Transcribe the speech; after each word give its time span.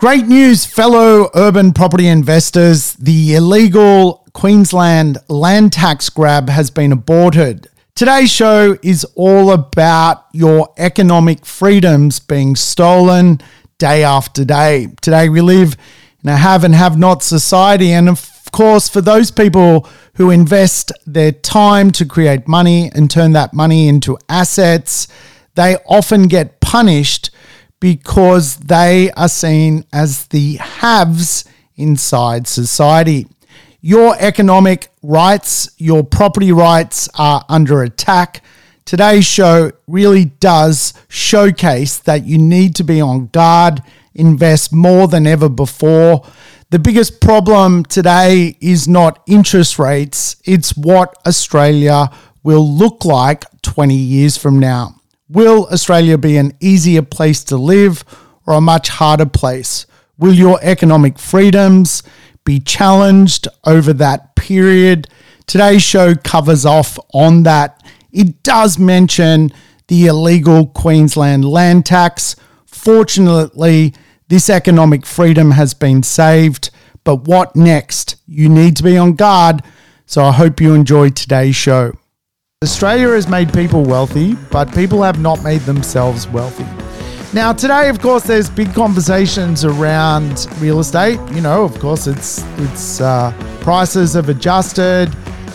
Great 0.00 0.28
news, 0.28 0.64
fellow 0.64 1.28
urban 1.34 1.72
property 1.72 2.06
investors. 2.06 2.92
The 3.00 3.34
illegal 3.34 4.24
Queensland 4.32 5.18
land 5.26 5.72
tax 5.72 6.08
grab 6.08 6.48
has 6.48 6.70
been 6.70 6.92
aborted. 6.92 7.68
Today's 7.96 8.30
show 8.30 8.78
is 8.80 9.04
all 9.16 9.50
about 9.50 10.26
your 10.32 10.72
economic 10.78 11.44
freedoms 11.44 12.20
being 12.20 12.54
stolen 12.54 13.40
day 13.78 14.04
after 14.04 14.44
day. 14.44 14.86
Today, 15.00 15.28
we 15.28 15.40
live 15.40 15.76
in 16.22 16.30
a 16.30 16.36
have 16.36 16.62
and 16.62 16.76
have 16.76 16.96
not 16.96 17.24
society. 17.24 17.90
And 17.90 18.08
of 18.08 18.30
course, 18.52 18.88
for 18.88 19.00
those 19.00 19.32
people 19.32 19.88
who 20.14 20.30
invest 20.30 20.92
their 21.08 21.32
time 21.32 21.90
to 21.90 22.06
create 22.06 22.46
money 22.46 22.88
and 22.94 23.10
turn 23.10 23.32
that 23.32 23.52
money 23.52 23.88
into 23.88 24.16
assets, 24.28 25.08
they 25.56 25.74
often 25.88 26.28
get 26.28 26.60
punished 26.60 27.27
because 27.80 28.56
they 28.56 29.10
are 29.12 29.28
seen 29.28 29.84
as 29.92 30.26
the 30.28 30.54
haves 30.56 31.44
inside 31.76 32.46
society. 32.46 33.26
Your 33.80 34.16
economic 34.18 34.88
rights, 35.02 35.70
your 35.78 36.02
property 36.02 36.50
rights 36.50 37.08
are 37.14 37.44
under 37.48 37.82
attack. 37.82 38.42
Today's 38.84 39.24
show 39.26 39.70
really 39.86 40.26
does 40.26 40.94
showcase 41.08 41.98
that 42.00 42.24
you 42.24 42.38
need 42.38 42.74
to 42.76 42.84
be 42.84 43.00
on 43.00 43.26
guard, 43.28 43.82
invest 44.14 44.72
more 44.72 45.06
than 45.06 45.26
ever 45.26 45.48
before. 45.48 46.24
The 46.70 46.78
biggest 46.78 47.20
problem 47.20 47.84
today 47.84 48.56
is 48.60 48.88
not 48.88 49.22
interest 49.26 49.78
rates, 49.78 50.36
it's 50.44 50.76
what 50.76 51.14
Australia 51.26 52.10
will 52.42 52.68
look 52.68 53.04
like 53.04 53.44
20 53.62 53.94
years 53.94 54.36
from 54.36 54.58
now. 54.58 54.97
Will 55.30 55.66
Australia 55.66 56.16
be 56.16 56.38
an 56.38 56.52
easier 56.58 57.02
place 57.02 57.44
to 57.44 57.58
live 57.58 58.02
or 58.46 58.54
a 58.54 58.62
much 58.62 58.88
harder 58.88 59.26
place? 59.26 59.84
Will 60.16 60.32
your 60.32 60.58
economic 60.62 61.18
freedoms 61.18 62.02
be 62.44 62.58
challenged 62.60 63.46
over 63.64 63.92
that 63.92 64.36
period? 64.36 65.06
Today's 65.46 65.82
show 65.82 66.14
covers 66.14 66.64
off 66.64 66.98
on 67.12 67.42
that. 67.42 67.82
It 68.10 68.42
does 68.42 68.78
mention 68.78 69.52
the 69.88 70.06
illegal 70.06 70.66
Queensland 70.66 71.44
land 71.44 71.84
tax. 71.84 72.34
Fortunately, 72.64 73.92
this 74.28 74.48
economic 74.48 75.04
freedom 75.04 75.50
has 75.50 75.74
been 75.74 76.02
saved. 76.02 76.70
But 77.04 77.26
what 77.26 77.54
next? 77.54 78.16
You 78.26 78.48
need 78.48 78.76
to 78.76 78.82
be 78.82 78.96
on 78.96 79.12
guard. 79.12 79.62
So 80.06 80.24
I 80.24 80.32
hope 80.32 80.58
you 80.58 80.72
enjoyed 80.72 81.16
today's 81.16 81.56
show. 81.56 81.92
Australia 82.64 83.10
has 83.10 83.28
made 83.28 83.52
people 83.52 83.84
wealthy, 83.84 84.34
but 84.50 84.74
people 84.74 85.00
have 85.00 85.20
not 85.20 85.40
made 85.44 85.60
themselves 85.60 86.26
wealthy. 86.26 86.66
Now, 87.32 87.52
today, 87.52 87.88
of 87.88 88.00
course, 88.00 88.24
there's 88.24 88.50
big 88.50 88.74
conversations 88.74 89.64
around 89.64 90.48
real 90.58 90.80
estate. 90.80 91.20
You 91.30 91.40
know, 91.40 91.62
of 91.62 91.78
course, 91.78 92.08
it's 92.08 92.44
it's 92.58 93.00
uh, 93.00 93.32
prices 93.60 94.14
have 94.14 94.28
adjusted, 94.28 95.08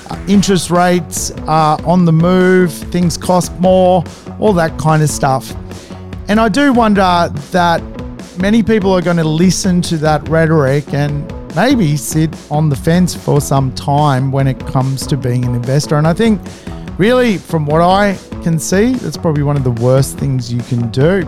uh, 0.09 0.25
interest 0.29 0.71
rates 0.71 1.31
are 1.45 1.77
on 1.85 2.05
the 2.05 2.13
move, 2.13 2.71
things 2.71 3.17
cost 3.17 3.51
more, 3.59 4.05
all 4.39 4.53
that 4.53 4.79
kind 4.79 5.03
of 5.03 5.09
stuff. 5.09 5.53
And 6.29 6.39
I 6.39 6.47
do 6.47 6.71
wonder 6.71 7.29
that 7.51 7.83
many 8.39 8.63
people 8.63 8.93
are 8.93 9.01
going 9.01 9.17
to 9.17 9.25
listen 9.25 9.81
to 9.81 9.97
that 9.97 10.25
rhetoric 10.29 10.93
and 10.93 11.29
maybe 11.53 11.97
sit 11.97 12.33
on 12.49 12.69
the 12.69 12.77
fence 12.77 13.13
for 13.13 13.41
some 13.41 13.73
time 13.73 14.31
when 14.31 14.47
it 14.47 14.57
comes 14.67 15.05
to 15.07 15.17
being 15.17 15.43
an 15.43 15.53
investor. 15.53 15.97
And 15.97 16.07
I 16.07 16.13
think 16.13 16.39
really, 16.97 17.37
from 17.37 17.65
what 17.65 17.81
I 17.81 18.17
can 18.43 18.59
see, 18.59 18.93
that's 18.93 19.17
probably 19.17 19.43
one 19.43 19.57
of 19.57 19.63
the 19.63 19.71
worst 19.71 20.17
things 20.17 20.51
you 20.51 20.61
can 20.61 20.89
do. 20.91 21.23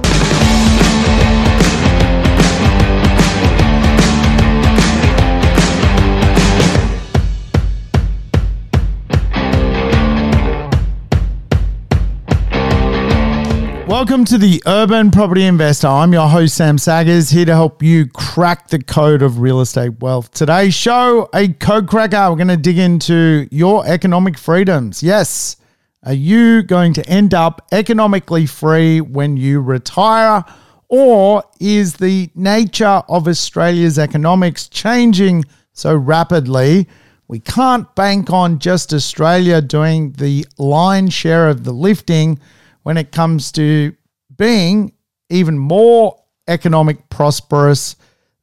Welcome 13.96 14.26
to 14.26 14.38
the 14.38 14.62
Urban 14.68 15.10
Property 15.10 15.46
Investor. 15.46 15.88
I'm 15.88 16.12
your 16.12 16.28
host, 16.28 16.56
Sam 16.56 16.78
Saggers, 16.78 17.30
here 17.30 17.46
to 17.46 17.54
help 17.54 17.82
you 17.82 18.08
crack 18.08 18.68
the 18.68 18.84
code 18.84 19.22
of 19.22 19.40
real 19.40 19.62
estate 19.62 20.02
wealth. 20.02 20.32
Today's 20.32 20.74
show, 20.74 21.30
a 21.34 21.48
code 21.48 21.88
cracker. 21.88 22.30
We're 22.30 22.36
going 22.36 22.50
to 22.50 22.58
dig 22.58 22.78
into 22.78 23.48
your 23.52 23.88
economic 23.88 24.38
freedoms. 24.38 25.02
Yes, 25.02 25.56
are 26.04 26.12
you 26.12 26.62
going 26.62 26.92
to 26.96 27.08
end 27.08 27.34
up 27.34 27.66
economically 27.72 28.46
free 28.46 29.00
when 29.00 29.38
you 29.38 29.62
retire? 29.62 30.44
Or 30.90 31.46
is 31.62 31.94
the 31.94 32.30
nature 32.36 33.02
of 33.08 33.30
Australia's 33.30 33.98
economics 33.98 34.68
changing 34.68 35.46
so 35.72 35.96
rapidly? 35.96 36.90
We 37.30 37.40
can't 37.40 37.96
bank 37.96 38.30
on 38.30 38.60
just 38.60 38.94
Australia 38.94 39.62
doing 39.62 40.12
the 40.12 40.46
lion 40.58 41.10
share 41.12 41.48
of 41.48 41.64
the 41.64 41.72
lifting 41.72 42.42
when 42.86 42.98
it 42.98 43.12
comes 43.12 43.52
to 43.52 43.96
being 44.38 44.94
even 45.32 45.58
more 45.58 46.22
economic 46.48 47.10
prosperous 47.10 47.96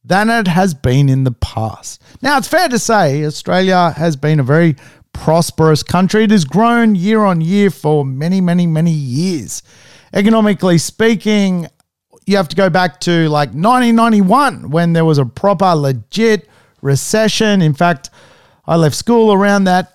than 0.02 0.28
it 0.28 0.48
has 0.48 0.74
been 0.74 1.08
in 1.08 1.22
the 1.22 1.30
past. 1.30 2.02
Now, 2.22 2.38
it's 2.38 2.48
fair 2.48 2.68
to 2.68 2.78
say 2.80 3.24
Australia 3.24 3.92
has 3.96 4.16
been 4.16 4.40
a 4.40 4.42
very 4.42 4.74
prosperous 5.12 5.84
country. 5.84 6.24
It 6.24 6.32
has 6.32 6.44
grown 6.44 6.96
year 6.96 7.20
on 7.20 7.40
year 7.40 7.70
for 7.70 8.04
many, 8.04 8.40
many, 8.40 8.66
many 8.66 8.90
years. 8.90 9.62
Economically 10.12 10.78
speaking, 10.78 11.68
you 12.26 12.36
have 12.36 12.48
to 12.48 12.56
go 12.56 12.68
back 12.68 12.98
to 13.02 13.28
like 13.28 13.50
1991 13.50 14.70
when 14.70 14.92
there 14.92 15.04
was 15.04 15.18
a 15.18 15.24
proper, 15.24 15.72
legit 15.76 16.48
recession. 16.80 17.62
In 17.62 17.74
fact, 17.74 18.10
I 18.66 18.74
left 18.74 18.96
school 18.96 19.32
around 19.32 19.64
that 19.64 19.94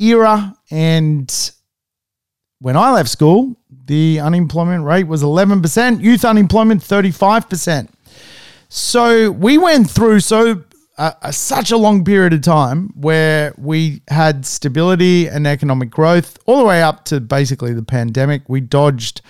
era. 0.00 0.56
And 0.72 1.32
when 2.58 2.76
I 2.76 2.90
left 2.90 3.10
school, 3.10 3.56
the 3.86 4.20
unemployment 4.20 4.84
rate 4.84 5.06
was 5.06 5.22
11%, 5.22 6.00
youth 6.00 6.24
unemployment 6.24 6.82
35%. 6.82 7.88
So 8.68 9.30
we 9.30 9.58
went 9.58 9.90
through 9.90 10.20
so 10.20 10.64
uh, 10.96 11.30
such 11.30 11.70
a 11.70 11.76
long 11.76 12.04
period 12.04 12.32
of 12.32 12.42
time 12.42 12.90
where 12.94 13.52
we 13.58 14.00
had 14.08 14.46
stability 14.46 15.28
and 15.28 15.46
economic 15.46 15.90
growth 15.90 16.38
all 16.46 16.58
the 16.58 16.64
way 16.64 16.82
up 16.82 17.04
to 17.06 17.20
basically 17.20 17.72
the 17.72 17.82
pandemic. 17.82 18.42
We 18.48 18.60
dodged 18.60 19.20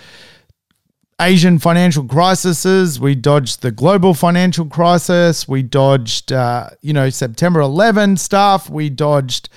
Asian 1.19 1.59
financial 1.59 2.03
crises. 2.03 2.99
We 2.99 3.15
dodged 3.15 3.61
the 3.61 3.71
global 3.71 4.13
financial 4.13 4.65
crisis. 4.65 5.47
We 5.47 5.63
dodged, 5.63 6.31
uh, 6.31 6.69
you 6.81 6.93
know, 6.93 7.09
September 7.09 7.61
11 7.61 8.17
stuff. 8.17 8.69
We 8.69 8.89
dodged 8.89 9.49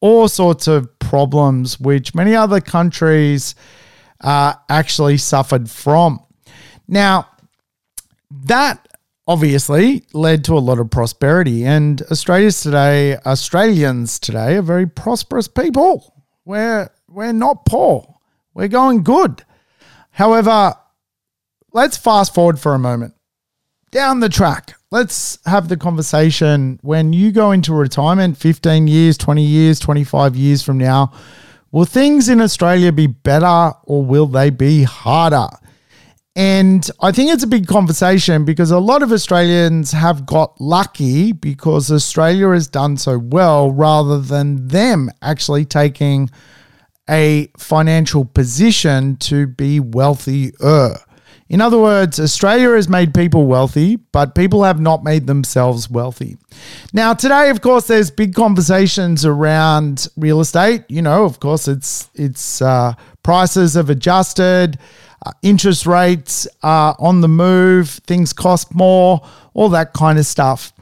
all 0.00 0.28
sorts 0.28 0.68
of 0.68 0.96
problems, 0.98 1.80
which 1.80 2.14
many 2.14 2.36
other 2.36 2.60
countries 2.60 3.54
uh, 4.20 4.54
actually 4.68 5.16
suffered 5.16 5.70
from. 5.70 6.20
Now, 6.86 7.28
that 8.30 8.88
obviously 9.26 10.02
led 10.14 10.42
to 10.44 10.54
a 10.54 10.58
lot 10.58 10.78
of 10.78 10.90
prosperity. 10.90 11.64
And 11.64 12.00
Australia's 12.10 12.60
today, 12.62 13.16
Australians 13.18 14.18
today 14.18 14.56
are 14.56 14.62
very 14.62 14.86
prosperous 14.86 15.46
people. 15.46 16.14
We're 16.44 16.90
we're 17.08 17.32
not 17.32 17.66
poor. 17.66 18.16
We're 18.54 18.68
going 18.68 19.02
good. 19.02 19.44
However, 20.10 20.74
let's 21.72 21.96
fast 21.96 22.34
forward 22.34 22.58
for 22.58 22.74
a 22.74 22.78
moment. 22.78 23.14
Down 23.90 24.20
the 24.20 24.28
track, 24.28 24.74
let's 24.90 25.38
have 25.46 25.68
the 25.68 25.76
conversation 25.76 26.78
when 26.82 27.12
you 27.12 27.32
go 27.32 27.52
into 27.52 27.72
retirement 27.72 28.36
15 28.36 28.86
years, 28.86 29.16
20 29.16 29.42
years, 29.42 29.78
25 29.78 30.36
years 30.36 30.62
from 30.62 30.76
now. 30.76 31.12
Will 31.70 31.84
things 31.84 32.28
in 32.28 32.40
Australia 32.40 32.92
be 32.92 33.06
better 33.06 33.72
or 33.84 34.02
will 34.02 34.26
they 34.26 34.50
be 34.50 34.84
harder? 34.84 35.48
And 36.34 36.88
I 37.00 37.10
think 37.12 37.32
it's 37.32 37.42
a 37.42 37.48
big 37.48 37.66
conversation 37.66 38.44
because 38.44 38.70
a 38.70 38.78
lot 38.78 39.02
of 39.02 39.12
Australians 39.12 39.92
have 39.92 40.24
got 40.24 40.58
lucky 40.60 41.32
because 41.32 41.90
Australia 41.90 42.50
has 42.50 42.68
done 42.68 42.96
so 42.96 43.18
well 43.18 43.72
rather 43.72 44.20
than 44.20 44.68
them 44.68 45.10
actually 45.20 45.64
taking 45.64 46.30
a 47.10 47.50
financial 47.58 48.24
position 48.24 49.16
to 49.16 49.46
be 49.46 49.80
wealthier. 49.80 50.96
In 51.48 51.62
other 51.62 51.78
words, 51.78 52.20
Australia 52.20 52.70
has 52.70 52.88
made 52.88 53.14
people 53.14 53.46
wealthy, 53.46 53.96
but 53.96 54.34
people 54.34 54.64
have 54.64 54.80
not 54.80 55.02
made 55.02 55.26
themselves 55.26 55.88
wealthy. 55.88 56.36
Now, 56.92 57.14
today, 57.14 57.48
of 57.48 57.62
course, 57.62 57.86
there's 57.86 58.10
big 58.10 58.34
conversations 58.34 59.24
around 59.24 60.08
real 60.16 60.40
estate. 60.40 60.84
You 60.88 61.00
know, 61.00 61.24
of 61.24 61.40
course, 61.40 61.66
it's 61.66 62.10
it's 62.14 62.60
uh, 62.60 62.94
prices 63.22 63.74
have 63.74 63.88
adjusted. 63.88 64.78
Uh, 65.24 65.32
interest 65.42 65.86
rates 65.86 66.46
are 66.62 66.94
on 67.00 67.22
the 67.22 67.28
move, 67.28 67.88
things 68.06 68.32
cost 68.32 68.74
more, 68.74 69.20
all 69.52 69.68
that 69.70 69.92
kind 69.92 70.18
of 70.18 70.26
stuff. 70.26 70.72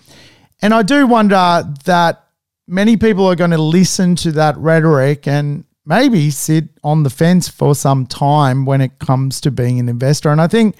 And 0.61 0.75
I 0.75 0.83
do 0.83 1.07
wonder 1.07 1.65
that 1.85 2.25
many 2.67 2.97
people 2.97 3.27
are 3.27 3.37
going 3.37 3.53
to 3.53 3.59
listen 3.59 4.17
to 4.17 4.33
that 4.33 4.57
rhetoric 4.59 5.27
and 5.27 5.65
maybe 5.87 6.31
sit 6.31 6.65
on 6.85 7.05
the 7.05 7.11
fence 7.11 7.49
for 7.49 7.75
some 7.75 8.05
time 8.05 8.67
when 8.67 8.81
it 8.81 8.99
comes 8.99 9.41
to 9.41 9.51
being 9.51 9.79
an 9.79 9.89
investor. 9.89 10.31
And 10.31 10.41
I 10.41 10.49
think, 10.49 10.77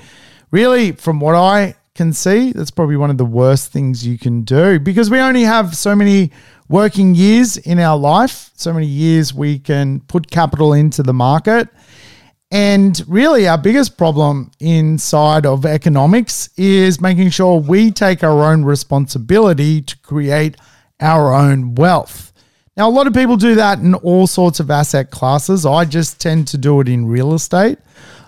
really, 0.51 0.93
from 0.93 1.21
what 1.21 1.37
I 1.37 1.77
can 1.95 2.13
see, 2.13 2.53
that's 2.53 2.71
probably 2.71 2.97
one 2.97 3.11
of 3.11 3.17
the 3.17 3.25
worst 3.25 3.73
things 3.73 4.07
you 4.07 4.19
can 4.19 4.43
do 4.43 4.79
because 4.79 5.09
we 5.09 5.19
only 5.19 5.43
have 5.43 5.75
so 5.77 5.97
many 5.97 6.31
working 6.69 7.15
years 7.15 7.57
in 7.57 7.79
our 7.79 7.97
life, 7.97 8.51
so 8.55 8.73
many 8.73 8.87
years 8.87 9.33
we 9.33 9.59
can 9.59 10.01
put 10.01 10.31
capital 10.31 10.73
into 10.73 11.03
the 11.03 11.15
market. 11.15 11.69
And 12.51 13.03
really, 13.09 13.49
our 13.49 13.59
biggest 13.59 13.97
problem 13.97 14.51
inside 14.61 15.47
of 15.47 15.65
economics 15.65 16.49
is 16.57 17.01
making 17.01 17.31
sure 17.31 17.59
we 17.59 17.91
take 17.91 18.23
our 18.23 18.45
own 18.45 18.65
responsibility 18.65 19.83
to 19.83 19.99
create 19.99 20.57
our 21.01 21.35
own 21.35 21.75
wealth. 21.75 22.33
Now, 22.77 22.89
a 22.89 22.91
lot 22.91 23.07
of 23.07 23.15
people 23.15 23.37
do 23.39 23.55
that 23.55 23.79
in 23.79 23.95
all 23.95 24.27
sorts 24.27 24.61
of 24.61 24.71
asset 24.71 25.11
classes. 25.11 25.65
I 25.65 25.87
just 25.87 26.21
tend 26.21 26.47
to 26.49 26.59
do 26.59 26.81
it 26.81 26.89
in 26.89 27.07
real 27.07 27.33
estate. 27.33 27.79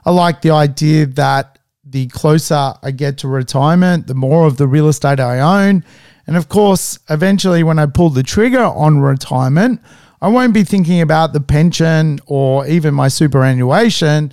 I 0.06 0.10
like 0.10 0.40
the 0.40 0.52
idea 0.52 1.04
that 1.04 1.58
the 1.84 2.06
closer 2.08 2.72
I 2.82 2.90
get 2.92 3.18
to 3.18 3.28
retirement, 3.28 4.06
the 4.06 4.14
more 4.14 4.46
of 4.46 4.56
the 4.56 4.66
real 4.66 4.88
estate 4.88 5.20
I 5.20 5.40
own. 5.40 5.84
And 6.26 6.36
of 6.36 6.48
course, 6.48 6.98
eventually, 7.10 7.62
when 7.62 7.78
I 7.78 7.86
pull 7.86 8.08
the 8.08 8.22
trigger 8.22 8.62
on 8.62 9.00
retirement, 9.00 9.82
I 10.22 10.28
won't 10.28 10.54
be 10.54 10.64
thinking 10.64 11.02
about 11.02 11.34
the 11.34 11.40
pension 11.40 12.18
or 12.26 12.66
even 12.66 12.94
my 12.94 13.08
superannuation. 13.08 14.32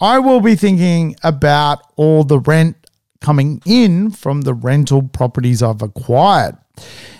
I 0.00 0.20
will 0.20 0.40
be 0.40 0.54
thinking 0.54 1.16
about 1.24 1.80
all 1.96 2.22
the 2.22 2.38
rent 2.38 2.76
coming 3.20 3.60
in 3.66 4.10
from 4.10 4.42
the 4.42 4.54
rental 4.54 5.02
properties 5.02 5.62
I've 5.64 5.82
acquired. 5.82 6.56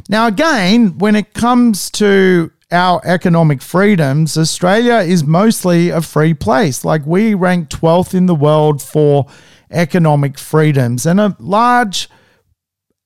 Now, 0.08 0.26
again, 0.26 0.99
when 0.99 1.16
it 1.16 1.34
comes 1.34 1.90
to 1.93 2.50
our 2.70 3.00
economic 3.05 3.62
freedoms, 3.62 4.37
Australia 4.37 4.96
is 4.96 5.25
mostly 5.25 5.90
a 5.90 6.00
free 6.00 6.34
place. 6.34 6.84
Like 6.84 7.06
we 7.06 7.34
rank 7.34 7.69
12th 7.70 8.14
in 8.14 8.26
the 8.26 8.34
world 8.34 8.82
for 8.82 9.26
economic 9.70 10.38
freedoms. 10.38 11.06
And 11.06 11.20
a 11.20 11.37
large 11.38 12.08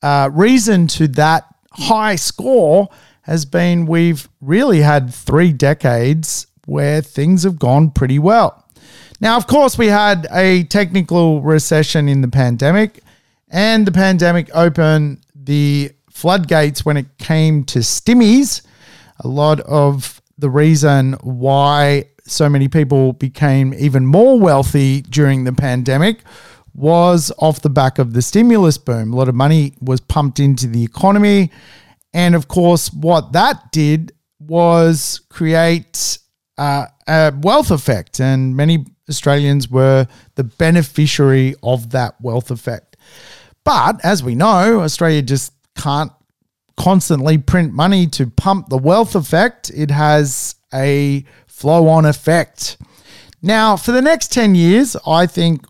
uh, 0.03 0.31
reason 0.33 0.87
to 0.89 1.09
that 1.09 1.45
high 1.73 2.17
score 2.17 2.89
has 3.23 3.45
been 3.45 3.87
we've 3.87 4.29
really 4.41 4.81
had 4.81 5.15
three 5.15 5.53
decades 5.53 6.47
where 6.67 7.01
things 7.01 7.45
have 7.45 7.59
gone 7.59 7.91
pretty 7.91 8.19
well. 8.19 8.65
Now, 9.21 9.37
of 9.37 9.47
course, 9.47 9.79
we 9.79 9.87
had 9.87 10.27
a 10.33 10.65
technical 10.65 11.41
recession 11.41 12.09
in 12.09 12.23
the 12.23 12.29
pandemic, 12.29 13.01
and 13.49 13.87
the 13.87 13.93
pandemic 13.93 14.51
opened 14.53 15.21
the 15.35 15.93
floodgates 16.13 16.85
when 16.85 16.97
it 16.97 17.19
came 17.19 17.65
to 17.65 17.81
stimmies. 17.81 18.63
A 19.21 19.29
lot 19.29 19.61
of 19.61 20.21
the 20.39 20.51
reason 20.51 21.15
why 21.23 22.07
so 22.25 22.49
many 22.49 22.69
people 22.69 23.13
became 23.13 23.75
even 23.75 24.07
more 24.07 24.39
wealthy 24.39 25.03
during 25.03 25.45
the 25.45 25.53
pandemic 25.53 26.19
was 26.75 27.33
off 27.39 27.61
the 27.63 27.71
back 27.71 27.99
of 27.99 28.15
the 28.15 28.23
stimulus 28.23 28.79
boom. 28.79 29.13
A 29.13 29.17
lot 29.17 29.29
of 29.29 29.35
money 29.35 29.75
was 29.81 30.01
pumped 30.01 30.41
into 30.41 30.67
the 30.67 30.83
economy. 30.83 31.51
And 32.15 32.35
of 32.35 32.49
course, 32.49 32.93
what 32.93 33.33
that 33.33 33.73
did 33.73 34.13
was 34.39 35.21
create 35.29 36.19
uh, 36.59 36.87
a 37.07 37.33
wealth 37.41 37.71
effect. 37.71 38.21
And 38.21 38.57
many 38.57 38.87
Australians 39.09 39.69
were 39.69 40.07
the 40.37 40.45
beneficiary 40.45 41.55
of 41.63 41.91
that 41.91 42.21
wealth 42.21 42.51
effect. 42.51 42.97
But 43.65 44.05
as 44.05 44.23
we 44.23 44.35
know, 44.35 44.81
Australia 44.81 45.23
just 45.23 45.53
can't 45.77 46.13
constantly 46.77 47.39
print 47.39 47.73
money 47.73 48.07
to 48.09 48.27
pump 48.27 48.69
the 48.69 48.79
wealth 48.79 49.15
effect. 49.15 49.71
It 49.71 49.91
has 49.91 50.57
a 50.73 51.25
flow 51.47 51.89
on 51.89 52.07
effect. 52.07 52.77
Now, 53.43 53.77
for 53.77 53.93
the 53.93 54.03
next 54.03 54.33
10 54.33 54.55
years, 54.55 54.97
I 55.07 55.27
think 55.27 55.67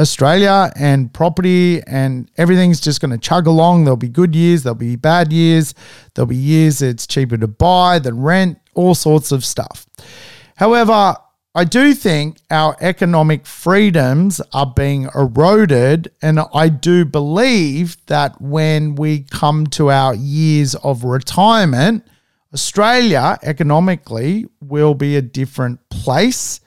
Australia 0.00 0.72
and 0.74 1.12
property 1.12 1.80
and 1.86 2.28
everything's 2.36 2.80
just 2.80 3.00
going 3.00 3.12
to 3.12 3.18
chug 3.18 3.46
along. 3.46 3.84
There'll 3.84 3.96
be 3.96 4.08
good 4.08 4.34
years, 4.34 4.64
there'll 4.64 4.74
be 4.74 4.96
bad 4.96 5.32
years, 5.32 5.74
there'll 6.14 6.26
be 6.26 6.36
years 6.36 6.82
it's 6.82 7.06
cheaper 7.06 7.36
to 7.36 7.46
buy 7.46 8.00
than 8.00 8.20
rent, 8.20 8.58
all 8.74 8.94
sorts 8.94 9.30
of 9.30 9.44
stuff. 9.44 9.86
However, 10.56 11.16
I 11.54 11.64
do 11.64 11.94
think 11.94 12.38
our 12.50 12.76
economic 12.80 13.46
freedoms 13.46 14.40
are 14.52 14.66
being 14.66 15.08
eroded. 15.14 16.10
And 16.20 16.40
I 16.52 16.68
do 16.68 17.04
believe 17.04 17.96
that 18.06 18.40
when 18.40 18.96
we 18.96 19.20
come 19.20 19.68
to 19.68 19.90
our 19.90 20.14
years 20.14 20.74
of 20.76 21.04
retirement, 21.04 22.04
Australia 22.52 23.38
economically 23.42 24.46
will 24.60 24.94
be 24.94 25.16
a 25.16 25.22
different 25.22 25.88
place 25.90 26.60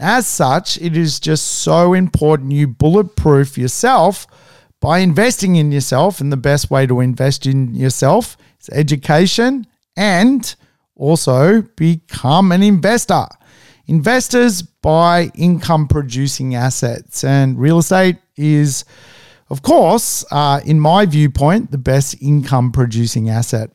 as 0.00 0.26
such, 0.26 0.76
it 0.78 0.96
is 0.96 1.20
just 1.20 1.46
so 1.46 1.92
important 1.92 2.52
you 2.52 2.66
bulletproof 2.66 3.56
yourself 3.56 4.26
by 4.80 4.98
investing 4.98 5.56
in 5.56 5.70
yourself. 5.70 6.20
And 6.20 6.32
the 6.32 6.36
best 6.36 6.70
way 6.70 6.86
to 6.86 7.00
invest 7.00 7.46
in 7.46 7.74
yourself 7.74 8.36
is 8.60 8.68
education 8.70 9.66
and 9.96 10.54
also 10.96 11.62
become 11.76 12.50
an 12.50 12.62
investor. 12.62 13.26
Investors 13.86 14.62
buy 14.62 15.30
income 15.34 15.88
producing 15.88 16.54
assets, 16.54 17.24
and 17.24 17.58
real 17.58 17.78
estate 17.78 18.16
is, 18.36 18.84
of 19.50 19.62
course, 19.62 20.24
uh, 20.30 20.60
in 20.64 20.80
my 20.80 21.06
viewpoint, 21.06 21.70
the 21.70 21.78
best 21.78 22.16
income 22.22 22.72
producing 22.72 23.28
asset. 23.28 23.70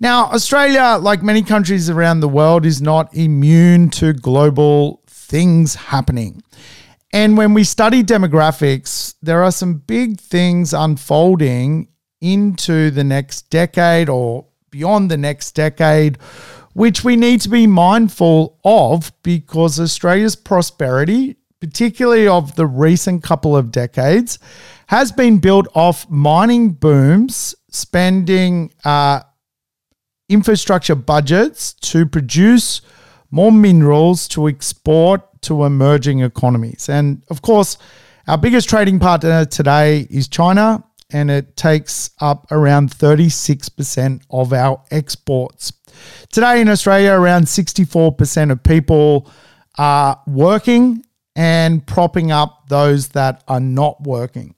Now, 0.00 0.26
Australia, 0.26 0.98
like 1.00 1.22
many 1.22 1.42
countries 1.42 1.88
around 1.88 2.20
the 2.20 2.28
world, 2.28 2.66
is 2.66 2.82
not 2.82 3.14
immune 3.14 3.90
to 3.90 4.12
global 4.12 5.02
things 5.06 5.74
happening. 5.74 6.42
And 7.12 7.36
when 7.38 7.54
we 7.54 7.64
study 7.64 8.02
demographics, 8.02 9.14
there 9.22 9.42
are 9.44 9.52
some 9.52 9.74
big 9.74 10.20
things 10.20 10.74
unfolding 10.74 11.88
into 12.20 12.90
the 12.90 13.04
next 13.04 13.50
decade 13.50 14.08
or 14.08 14.46
beyond 14.70 15.10
the 15.10 15.16
next 15.16 15.52
decade, 15.52 16.18
which 16.74 17.02
we 17.02 17.16
need 17.16 17.40
to 17.40 17.48
be 17.48 17.66
mindful 17.66 18.58
of 18.64 19.12
because 19.22 19.80
Australia's 19.80 20.36
prosperity, 20.36 21.36
particularly 21.60 22.28
of 22.28 22.54
the 22.56 22.66
recent 22.66 23.22
couple 23.22 23.56
of 23.56 23.72
decades, 23.72 24.38
has 24.88 25.10
been 25.10 25.38
built 25.38 25.66
off 25.74 26.08
mining 26.10 26.70
booms, 26.70 27.54
spending 27.70 28.72
uh, 28.84 29.20
infrastructure 30.28 30.94
budgets 30.94 31.72
to 31.74 32.06
produce 32.06 32.82
more 33.30 33.52
minerals 33.52 34.28
to 34.28 34.48
export 34.48 35.20
to 35.42 35.64
emerging 35.64 36.20
economies. 36.20 36.88
And 36.88 37.22
of 37.30 37.42
course, 37.42 37.78
our 38.26 38.38
biggest 38.38 38.68
trading 38.68 38.98
partner 38.98 39.44
today 39.44 40.06
is 40.10 40.28
China, 40.28 40.82
and 41.12 41.30
it 41.30 41.56
takes 41.56 42.10
up 42.20 42.50
around 42.50 42.90
36% 42.90 44.22
of 44.30 44.52
our 44.52 44.82
exports. 44.90 45.72
Today 46.32 46.60
in 46.60 46.68
Australia, 46.68 47.12
around 47.12 47.44
64% 47.44 48.50
of 48.50 48.62
people 48.62 49.30
are 49.76 50.20
working 50.26 51.04
and 51.36 51.86
propping 51.86 52.30
up 52.30 52.68
those 52.68 53.08
that 53.08 53.42
are 53.48 53.60
not 53.60 54.02
working. 54.02 54.54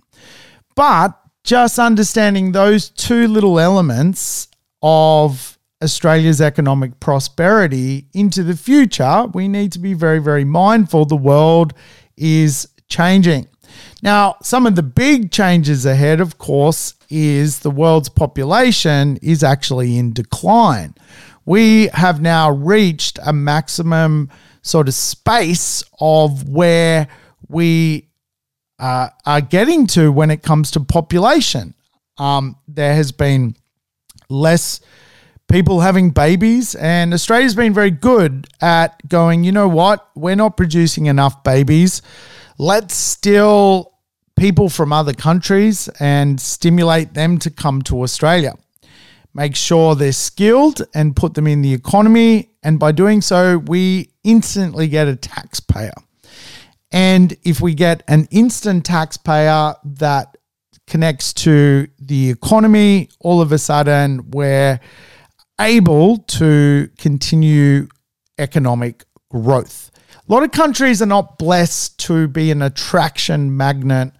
But 0.75 1.19
just 1.45 1.78
understanding 1.78 2.52
those 2.52 2.90
two 2.90 3.28
little 3.28 3.59
elements 3.59 4.49
of 4.83 5.59
Australia's 5.83 6.40
economic 6.40 6.99
prosperity 7.00 8.07
into 8.12 8.43
the 8.43 8.57
future, 8.57 9.26
we 9.33 9.49
need 9.49 9.73
to 9.73 9.78
be 9.78 9.95
very, 9.95 10.19
very 10.19 10.45
mindful 10.45 11.05
the 11.05 11.16
world 11.16 11.73
is 12.16 12.69
changing. 12.88 13.47
Now, 14.02 14.37
some 14.43 14.66
of 14.66 14.75
the 14.75 14.83
big 14.83 15.31
changes 15.31 15.87
ahead, 15.87 16.21
of 16.21 16.38
course, 16.38 16.95
is 17.09 17.61
the 17.61 17.71
world's 17.71 18.09
population 18.09 19.19
is 19.23 19.43
actually 19.43 19.99
in 19.99 20.13
decline. 20.13 20.95
We 21.45 21.89
have 21.89 22.21
now 22.21 22.51
reached 22.51 23.19
a 23.25 23.33
maximum 23.33 24.31
sort 24.63 24.89
of 24.89 24.95
space 24.95 25.85
of 26.01 26.49
where 26.49 27.09
we 27.49 28.09
uh, 28.79 29.09
are 29.25 29.41
getting 29.41 29.87
to 29.89 30.11
when 30.11 30.31
it 30.31 30.43
comes 30.43 30.73
to 30.73 30.81
population. 30.81 31.75
Um, 32.19 32.57
there 32.67 32.95
has 32.95 33.13
been 33.13 33.57
less 34.29 34.81
people 35.49 35.81
having 35.81 36.11
babies. 36.11 36.75
And 36.75 37.15
Australia's 37.15 37.55
been 37.55 37.75
very 37.75 37.91
good 37.91 38.47
at 38.61 39.09
going, 39.09 39.45
you 39.45 39.53
know 39.53 39.69
what? 39.69 40.09
We're 40.15 40.37
not 40.37 40.57
producing 40.57 41.07
enough 41.07 41.45
babies. 41.45 42.03
Let's 42.59 42.95
steal 42.95 43.93
people 44.37 44.69
from 44.69 44.93
other 44.93 45.12
countries 45.12 45.88
and 45.99 46.40
stimulate 46.40 47.14
them 47.14 47.38
to 47.38 47.50
come 47.50 47.83
to 47.83 48.02
Australia. 48.02 48.55
Make 49.35 49.57
sure 49.57 49.95
they're 49.95 50.12
skilled 50.12 50.83
and 50.95 51.14
put 51.14 51.35
them 51.35 51.47
in 51.47 51.62
the 51.62 51.75
economy. 51.75 52.50
And 52.62 52.78
by 52.78 52.93
doing 52.93 53.21
so, 53.21 53.59
we 53.59 54.11
instantly 54.25 54.88
get 54.88 55.09
a 55.09 55.16
taxpayer. 55.16 55.93
And 56.90 57.37
if 57.45 57.61
we 57.61 57.75
get 57.75 58.02
an 58.09 58.28
instant 58.31 58.87
taxpayer 58.87 59.75
that 59.85 60.37
connects 60.87 61.33
to 61.35 61.88
the 61.99 62.31
economy, 62.31 63.09
all 63.21 63.40
of 63.40 63.52
a 63.52 63.59
sudden 63.59 64.31
we're 64.31 64.81
able 65.61 66.19
to 66.19 66.88
continue 66.97 67.88
economic 68.38 69.05
growth. 69.31 69.90
A 70.28 70.33
lot 70.33 70.43
of 70.43 70.52
countries 70.52 71.02
are 71.02 71.07
not 71.07 71.38
blessed 71.38 71.99
to 72.00 72.28
be 72.28 72.50
an 72.50 72.62
attraction 72.62 73.57
magnet 73.57 74.12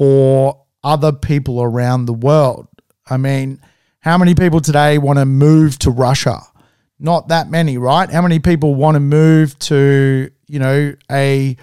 for 0.00 0.58
other 0.82 1.12
people 1.12 1.60
around 1.60 2.06
the 2.06 2.14
world. 2.14 2.66
I 3.10 3.18
mean, 3.18 3.60
how 3.98 4.16
many 4.16 4.34
people 4.34 4.60
today 4.60 4.96
want 4.96 5.18
to 5.18 5.26
move 5.26 5.78
to 5.80 5.90
Russia? 5.90 6.40
Not 6.98 7.28
that 7.28 7.50
many, 7.50 7.76
right? 7.76 8.08
How 8.08 8.22
many 8.22 8.38
people 8.38 8.74
want 8.74 8.94
to 8.94 9.00
move 9.00 9.58
to, 9.58 10.30
you 10.46 10.58
know, 10.58 10.94
a 11.10 11.54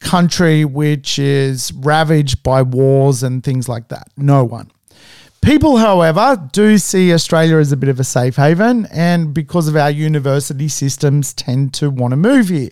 country 0.00 0.66
which 0.66 1.18
is 1.18 1.72
ravaged 1.72 2.42
by 2.42 2.60
wars 2.60 3.22
and 3.22 3.42
things 3.42 3.70
like 3.70 3.88
that? 3.88 4.08
No 4.18 4.44
one. 4.44 4.70
People, 5.40 5.78
however, 5.78 6.46
do 6.52 6.76
see 6.76 7.14
Australia 7.14 7.56
as 7.56 7.72
a 7.72 7.76
bit 7.78 7.88
of 7.88 7.98
a 7.98 8.04
safe 8.04 8.36
haven, 8.36 8.86
and 8.92 9.32
because 9.32 9.66
of 9.66 9.76
our 9.76 9.90
university 9.90 10.68
systems, 10.68 11.32
tend 11.32 11.72
to 11.72 11.88
want 11.88 12.12
to 12.12 12.18
move 12.18 12.50
here. 12.50 12.68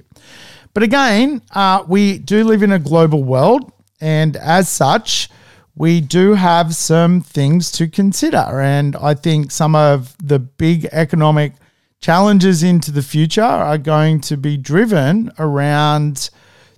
But 0.74 0.82
again, 0.82 1.40
uh, 1.52 1.84
we 1.88 2.18
do 2.18 2.44
live 2.44 2.62
in 2.62 2.70
a 2.70 2.78
global 2.78 3.24
world, 3.24 3.72
and 4.00 4.36
as 4.36 4.68
such, 4.68 5.28
we 5.74 6.00
do 6.00 6.34
have 6.34 6.74
some 6.74 7.20
things 7.20 7.70
to 7.72 7.86
consider. 7.86 8.60
And 8.60 8.96
I 8.96 9.14
think 9.14 9.50
some 9.50 9.74
of 9.74 10.16
the 10.22 10.38
big 10.38 10.86
economic 10.86 11.52
challenges 12.00 12.62
into 12.62 12.90
the 12.90 13.02
future 13.02 13.42
are 13.42 13.78
going 13.78 14.20
to 14.22 14.36
be 14.36 14.56
driven 14.56 15.30
around 15.38 16.30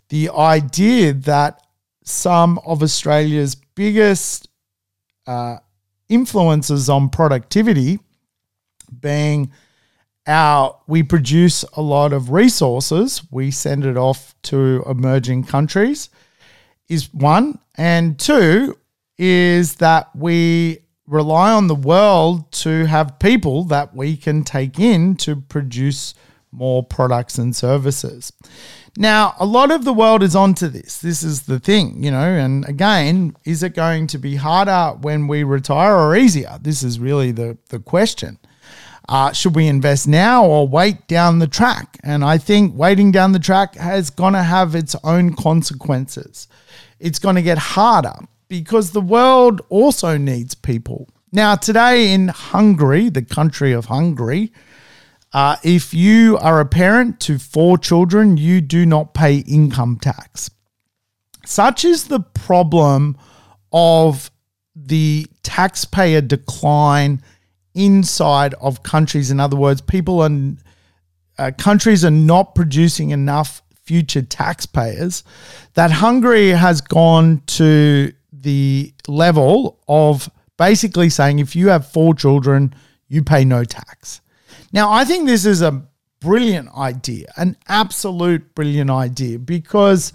the 0.08 0.30
idea 0.30 1.12
that 1.12 1.60
some 2.04 2.58
of 2.64 2.82
Australia's 2.82 3.54
biggest 3.54 4.48
uh, 5.26 5.58
influences 6.08 6.88
on 6.88 7.08
productivity 7.08 7.98
being 9.00 9.52
our 10.26 10.78
we 10.86 11.02
produce 11.02 11.64
a 11.74 11.82
lot 11.82 12.12
of 12.12 12.30
resources 12.30 13.22
we 13.30 13.50
send 13.50 13.84
it 13.84 13.96
off 13.96 14.34
to 14.42 14.82
emerging 14.88 15.44
countries 15.44 16.08
is 16.88 17.12
one 17.12 17.58
and 17.76 18.18
two 18.18 18.78
is 19.18 19.76
that 19.76 20.14
we 20.14 20.78
rely 21.06 21.52
on 21.52 21.66
the 21.66 21.74
world 21.74 22.50
to 22.52 22.84
have 22.84 23.18
people 23.18 23.64
that 23.64 23.94
we 23.94 24.16
can 24.16 24.44
take 24.44 24.78
in 24.78 25.16
to 25.16 25.36
produce 25.36 26.14
more 26.52 26.82
products 26.82 27.38
and 27.38 27.54
services. 27.54 28.32
Now, 28.96 29.34
a 29.38 29.46
lot 29.46 29.70
of 29.70 29.84
the 29.84 29.92
world 29.92 30.22
is 30.22 30.34
onto 30.34 30.68
this. 30.68 30.98
This 30.98 31.22
is 31.22 31.42
the 31.42 31.60
thing, 31.60 32.02
you 32.02 32.10
know, 32.10 32.18
and 32.18 32.68
again, 32.68 33.36
is 33.44 33.62
it 33.62 33.74
going 33.74 34.06
to 34.08 34.18
be 34.18 34.36
harder 34.36 34.96
when 35.00 35.28
we 35.28 35.44
retire 35.44 35.94
or 35.94 36.16
easier? 36.16 36.58
This 36.60 36.82
is 36.82 36.98
really 36.98 37.30
the, 37.30 37.58
the 37.68 37.78
question. 37.78 38.38
Uh, 39.08 39.32
should 39.32 39.56
we 39.56 39.66
invest 39.66 40.06
now 40.06 40.44
or 40.44 40.68
wait 40.68 41.06
down 41.08 41.38
the 41.38 41.46
track? 41.46 41.98
And 42.04 42.22
I 42.22 42.36
think 42.36 42.74
waiting 42.76 43.10
down 43.10 43.32
the 43.32 43.38
track 43.38 43.74
has 43.76 44.10
going 44.10 44.34
to 44.34 44.42
have 44.42 44.74
its 44.74 44.94
own 45.02 45.34
consequences. 45.34 46.46
It's 47.00 47.18
going 47.18 47.36
to 47.36 47.42
get 47.42 47.58
harder 47.58 48.14
because 48.48 48.90
the 48.90 49.00
world 49.00 49.62
also 49.70 50.18
needs 50.18 50.54
people. 50.54 51.08
Now, 51.32 51.54
today 51.56 52.12
in 52.12 52.28
Hungary, 52.28 53.08
the 53.08 53.22
country 53.22 53.72
of 53.72 53.86
Hungary, 53.86 54.52
uh, 55.32 55.56
if 55.62 55.92
you 55.92 56.38
are 56.38 56.60
a 56.60 56.66
parent 56.66 57.20
to 57.20 57.38
four 57.38 57.78
children, 57.78 58.36
you 58.36 58.60
do 58.60 58.86
not 58.86 59.14
pay 59.14 59.38
income 59.38 59.98
tax. 60.00 60.50
Such 61.44 61.84
is 61.84 62.08
the 62.08 62.20
problem 62.20 63.16
of 63.72 64.30
the 64.74 65.26
taxpayer 65.42 66.20
decline 66.20 67.22
inside 67.78 68.54
of 68.54 68.82
countries. 68.82 69.30
In 69.30 69.40
other 69.40 69.56
words, 69.56 69.80
people 69.80 70.24
and 70.24 70.58
uh, 71.38 71.52
countries 71.56 72.04
are 72.04 72.10
not 72.10 72.54
producing 72.54 73.10
enough 73.10 73.62
future 73.84 74.22
taxpayers 74.22 75.24
that 75.74 75.90
Hungary 75.90 76.50
has 76.50 76.80
gone 76.80 77.40
to 77.46 78.12
the 78.32 78.92
level 79.06 79.78
of 79.88 80.28
basically 80.56 81.08
saying 81.08 81.38
if 81.38 81.56
you 81.56 81.68
have 81.68 81.86
four 81.86 82.14
children, 82.14 82.74
you 83.08 83.22
pay 83.22 83.44
no 83.44 83.64
tax. 83.64 84.20
Now, 84.72 84.92
I 84.92 85.04
think 85.04 85.26
this 85.26 85.46
is 85.46 85.62
a 85.62 85.82
brilliant 86.20 86.68
idea, 86.76 87.26
an 87.36 87.56
absolute 87.68 88.54
brilliant 88.54 88.90
idea, 88.90 89.38
because 89.38 90.12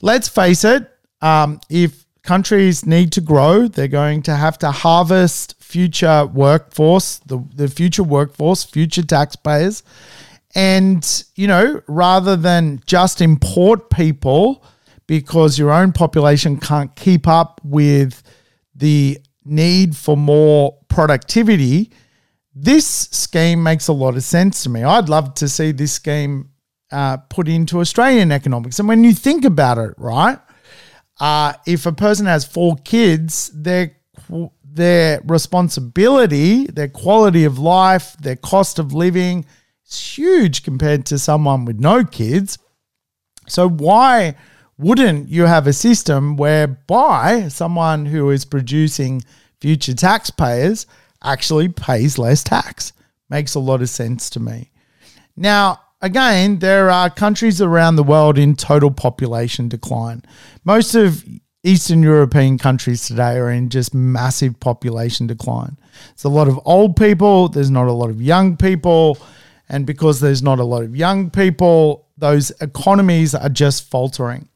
let's 0.00 0.28
face 0.28 0.64
it, 0.64 0.90
um, 1.20 1.60
if 1.68 2.04
countries 2.22 2.86
need 2.86 3.12
to 3.12 3.20
grow, 3.20 3.68
they're 3.68 3.86
going 3.86 4.22
to 4.22 4.34
have 4.34 4.58
to 4.58 4.70
harvest 4.70 5.53
future 5.64 6.26
workforce, 6.26 7.18
the, 7.26 7.42
the 7.54 7.68
future 7.68 8.02
workforce, 8.02 8.62
future 8.64 9.02
taxpayers. 9.02 9.82
And, 10.54 11.24
you 11.34 11.48
know, 11.48 11.82
rather 11.88 12.36
than 12.36 12.80
just 12.86 13.20
import 13.20 13.90
people, 13.90 14.64
because 15.06 15.58
your 15.58 15.72
own 15.72 15.92
population 15.92 16.58
can't 16.58 16.94
keep 16.94 17.26
up 17.26 17.60
with 17.64 18.22
the 18.74 19.18
need 19.44 19.96
for 19.96 20.16
more 20.16 20.78
productivity, 20.88 21.90
this 22.54 22.86
scheme 22.86 23.62
makes 23.62 23.88
a 23.88 23.92
lot 23.92 24.16
of 24.16 24.22
sense 24.22 24.62
to 24.62 24.68
me. 24.68 24.84
I'd 24.84 25.08
love 25.08 25.34
to 25.34 25.48
see 25.48 25.72
this 25.72 25.92
scheme 25.92 26.50
uh, 26.92 27.16
put 27.16 27.48
into 27.48 27.80
Australian 27.80 28.30
economics. 28.30 28.78
And 28.78 28.86
when 28.86 29.02
you 29.02 29.12
think 29.12 29.44
about 29.44 29.78
it, 29.78 29.94
right, 29.98 30.38
uh, 31.20 31.54
if 31.66 31.86
a 31.86 31.92
person 31.92 32.26
has 32.26 32.44
four 32.44 32.76
kids, 32.76 33.50
their 33.54 33.96
their 34.74 35.20
responsibility, 35.24 36.66
their 36.66 36.88
quality 36.88 37.44
of 37.44 37.58
life, 37.58 38.16
their 38.18 38.36
cost 38.36 38.78
of 38.78 38.92
living 38.92 39.46
is 39.86 40.16
huge 40.16 40.62
compared 40.62 41.06
to 41.06 41.18
someone 41.18 41.64
with 41.64 41.78
no 41.78 42.04
kids. 42.04 42.58
So 43.46 43.68
why? 43.68 44.34
wouldn't 44.78 45.28
you 45.28 45.44
have 45.44 45.66
a 45.66 45.72
system 45.72 46.36
whereby 46.36 47.48
someone 47.48 48.06
who 48.06 48.30
is 48.30 48.44
producing 48.44 49.22
future 49.60 49.94
taxpayers 49.94 50.86
actually 51.22 51.68
pays 51.68 52.18
less 52.18 52.42
tax? 52.42 52.92
Makes 53.30 53.54
a 53.54 53.60
lot 53.60 53.82
of 53.82 53.88
sense 53.88 54.28
to 54.30 54.40
me. 54.40 54.70
Now, 55.36 55.80
again, 56.02 56.58
there 56.58 56.90
are 56.90 57.08
countries 57.08 57.62
around 57.62 57.96
the 57.96 58.02
world 58.02 58.36
in 58.36 58.56
total 58.56 58.90
population 58.90 59.68
decline. 59.68 60.22
Most 60.64 60.94
of 60.94 61.24
Eastern 61.64 62.02
European 62.02 62.58
countries 62.58 63.06
today 63.06 63.38
are 63.38 63.50
in 63.50 63.70
just 63.70 63.94
massive 63.94 64.60
population 64.60 65.26
decline. 65.26 65.78
It's 66.12 66.24
a 66.24 66.28
lot 66.28 66.46
of 66.46 66.60
old 66.66 66.94
people, 66.94 67.48
there's 67.48 67.70
not 67.70 67.86
a 67.86 67.92
lot 67.92 68.10
of 68.10 68.20
young 68.20 68.56
people. 68.56 69.18
And 69.66 69.86
because 69.86 70.20
there's 70.20 70.42
not 70.42 70.58
a 70.58 70.64
lot 70.64 70.82
of 70.82 70.94
young 70.94 71.30
people, 71.30 72.06
those 72.18 72.50
economies 72.60 73.34
are 73.34 73.48
just 73.48 73.88
faltering. 73.90 74.48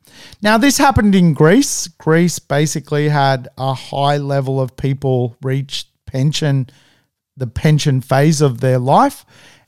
Now, 0.42 0.58
this 0.58 0.76
happened 0.76 1.14
in 1.14 1.32
Greece. 1.32 1.88
Greece 1.88 2.38
basically 2.38 3.08
had 3.08 3.48
a 3.56 3.72
high 3.72 4.18
level 4.18 4.60
of 4.60 4.76
people 4.76 5.34
reach 5.42 5.86
pension, 6.04 6.68
the 7.38 7.46
pension 7.46 8.02
phase 8.02 8.42
of 8.42 8.60
their 8.60 8.78
life, 8.78 9.24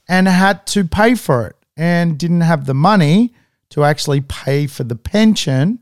and 0.08 0.28
had 0.28 0.66
to 0.68 0.84
pay 0.84 1.14
for 1.14 1.46
it 1.46 1.56
and 1.74 2.18
didn't 2.18 2.42
have 2.42 2.66
the 2.66 2.74
money 2.74 3.32
to 3.70 3.84
actually 3.84 4.20
pay 4.20 4.66
for 4.66 4.84
the 4.84 4.96
pension 4.96 5.78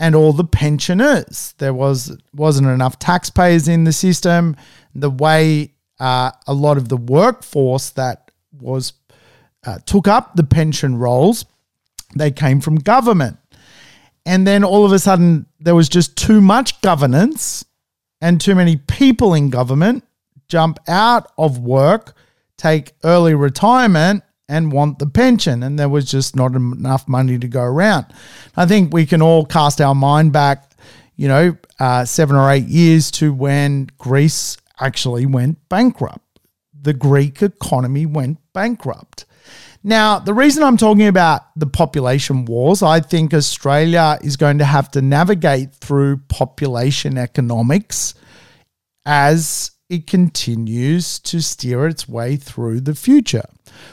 and 0.00 0.14
all 0.14 0.32
the 0.32 0.44
pensioners. 0.44 1.54
There 1.58 1.74
was 1.74 2.16
wasn't 2.32 2.68
enough 2.68 2.98
taxpayers 2.98 3.68
in 3.68 3.84
the 3.84 3.92
system. 3.92 4.56
The 4.94 5.10
way 5.10 5.74
uh, 6.00 6.30
a 6.46 6.54
lot 6.54 6.76
of 6.76 6.88
the 6.88 6.96
workforce 6.96 7.90
that 7.90 8.30
was 8.52 8.92
uh, 9.66 9.78
took 9.84 10.08
up 10.08 10.36
the 10.36 10.44
pension 10.44 10.96
roles, 10.96 11.44
they 12.16 12.30
came 12.30 12.60
from 12.60 12.76
government. 12.76 13.38
And 14.24 14.46
then 14.46 14.62
all 14.62 14.84
of 14.84 14.92
a 14.92 14.98
sudden, 14.98 15.46
there 15.58 15.74
was 15.74 15.88
just 15.88 16.16
too 16.16 16.40
much 16.40 16.80
governance 16.82 17.64
and 18.20 18.40
too 18.40 18.54
many 18.54 18.76
people 18.76 19.34
in 19.34 19.50
government 19.50 20.04
jump 20.48 20.78
out 20.88 21.30
of 21.38 21.58
work, 21.58 22.16
take 22.56 22.92
early 23.04 23.34
retirement, 23.34 24.22
and 24.48 24.72
want 24.72 24.98
the 24.98 25.06
pension. 25.06 25.62
And 25.62 25.78
there 25.78 25.88
was 25.88 26.10
just 26.10 26.34
not 26.34 26.54
enough 26.54 27.06
money 27.06 27.38
to 27.38 27.48
go 27.48 27.62
around. 27.62 28.06
I 28.56 28.66
think 28.66 28.92
we 28.92 29.06
can 29.06 29.22
all 29.22 29.44
cast 29.44 29.80
our 29.80 29.94
mind 29.94 30.32
back, 30.32 30.72
you 31.16 31.28
know, 31.28 31.56
uh, 31.78 32.04
seven 32.04 32.36
or 32.36 32.50
eight 32.50 32.66
years 32.66 33.10
to 33.12 33.32
when 33.32 33.88
Greece 33.98 34.56
actually 34.80 35.26
went 35.26 35.68
bankrupt. 35.68 36.24
The 36.80 36.94
Greek 36.94 37.42
economy 37.42 38.06
went 38.06 38.38
bankrupt. 38.52 39.26
Now, 39.84 40.18
the 40.18 40.34
reason 40.34 40.62
I'm 40.62 40.76
talking 40.76 41.06
about 41.06 41.42
the 41.56 41.66
population 41.66 42.44
wars, 42.44 42.82
I 42.82 43.00
think 43.00 43.32
Australia 43.32 44.18
is 44.22 44.36
going 44.36 44.58
to 44.58 44.64
have 44.64 44.90
to 44.92 45.02
navigate 45.02 45.74
through 45.74 46.18
population 46.28 47.16
economics 47.16 48.14
as 49.06 49.70
it 49.88 50.06
continues 50.06 51.18
to 51.18 51.40
steer 51.40 51.86
its 51.86 52.08
way 52.08 52.36
through 52.36 52.80
the 52.80 52.94
future. 52.94 53.44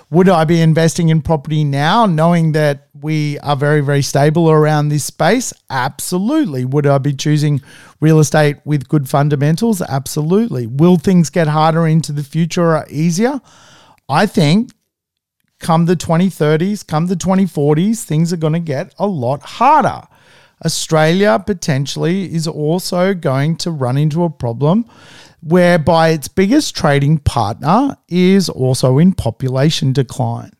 Would 0.09 0.27
I 0.27 0.43
be 0.43 0.61
investing 0.61 1.09
in 1.09 1.21
property 1.21 1.63
now, 1.63 2.05
knowing 2.05 2.51
that 2.51 2.87
we 3.01 3.39
are 3.39 3.55
very, 3.55 3.81
very 3.81 4.01
stable 4.01 4.49
around 4.49 4.89
this 4.89 5.05
space? 5.05 5.53
Absolutely. 5.69 6.65
Would 6.65 6.85
I 6.85 6.97
be 6.97 7.13
choosing 7.13 7.61
real 8.01 8.19
estate 8.19 8.57
with 8.65 8.89
good 8.89 9.07
fundamentals? 9.07 9.81
Absolutely. 9.81 10.67
Will 10.67 10.97
things 10.97 11.29
get 11.29 11.47
harder 11.47 11.87
into 11.87 12.11
the 12.11 12.23
future 12.23 12.75
or 12.75 12.85
easier? 12.89 13.39
I 14.09 14.25
think 14.25 14.71
come 15.59 15.85
the 15.85 15.95
2030s, 15.95 16.85
come 16.85 17.07
the 17.07 17.15
2040s, 17.15 18.03
things 18.03 18.33
are 18.33 18.37
going 18.37 18.53
to 18.53 18.59
get 18.59 18.93
a 18.99 19.07
lot 19.07 19.41
harder. 19.43 20.01
Australia 20.63 21.41
potentially 21.45 22.33
is 22.33 22.47
also 22.47 23.13
going 23.13 23.57
to 23.57 23.71
run 23.71 23.97
into 23.97 24.23
a 24.23 24.29
problem 24.29 24.85
whereby 25.45 26.09
its 26.09 26.27
biggest 26.27 26.75
trading 26.75 27.19
partner 27.19 27.95
is 28.09 28.49
also 28.49 28.97
in 28.97 29.13
population 29.13 29.93
decline. 29.93 30.51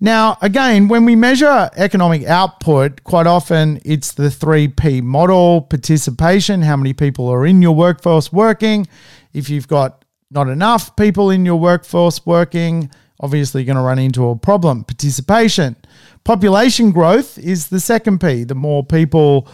Now, 0.00 0.38
again, 0.40 0.88
when 0.88 1.04
we 1.04 1.14
measure 1.14 1.70
economic 1.76 2.24
output, 2.24 3.04
quite 3.04 3.26
often 3.26 3.78
it's 3.84 4.12
the 4.12 4.28
3P 4.28 5.02
model 5.02 5.60
participation, 5.60 6.62
how 6.62 6.76
many 6.76 6.94
people 6.94 7.28
are 7.28 7.44
in 7.44 7.60
your 7.60 7.74
workforce 7.74 8.32
working. 8.32 8.88
If 9.34 9.50
you've 9.50 9.68
got 9.68 10.04
not 10.30 10.48
enough 10.48 10.96
people 10.96 11.28
in 11.30 11.44
your 11.44 11.60
workforce 11.60 12.24
working, 12.24 12.90
obviously 13.20 13.60
you're 13.62 13.74
going 13.74 13.76
to 13.76 13.86
run 13.86 13.98
into 13.98 14.28
a 14.30 14.36
problem. 14.36 14.84
Participation. 14.84 15.76
Population 16.24 16.90
growth 16.90 17.38
is 17.38 17.68
the 17.68 17.80
second 17.80 18.18
P. 18.18 18.44
The 18.44 18.54
more 18.54 18.82
people 18.82 19.46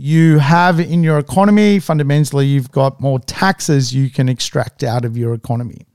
you 0.00 0.38
have 0.38 0.78
in 0.78 1.02
your 1.02 1.18
economy, 1.18 1.80
fundamentally, 1.80 2.46
you've 2.46 2.70
got 2.70 3.00
more 3.00 3.18
taxes 3.18 3.92
you 3.92 4.08
can 4.08 4.28
extract 4.28 4.84
out 4.84 5.04
of 5.04 5.16
your 5.16 5.34
economy. 5.34 5.86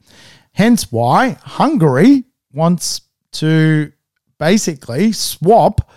Hence 0.51 0.91
why 0.91 1.37
Hungary 1.41 2.25
wants 2.53 3.01
to 3.31 3.93
basically 4.37 5.13
swap 5.13 5.89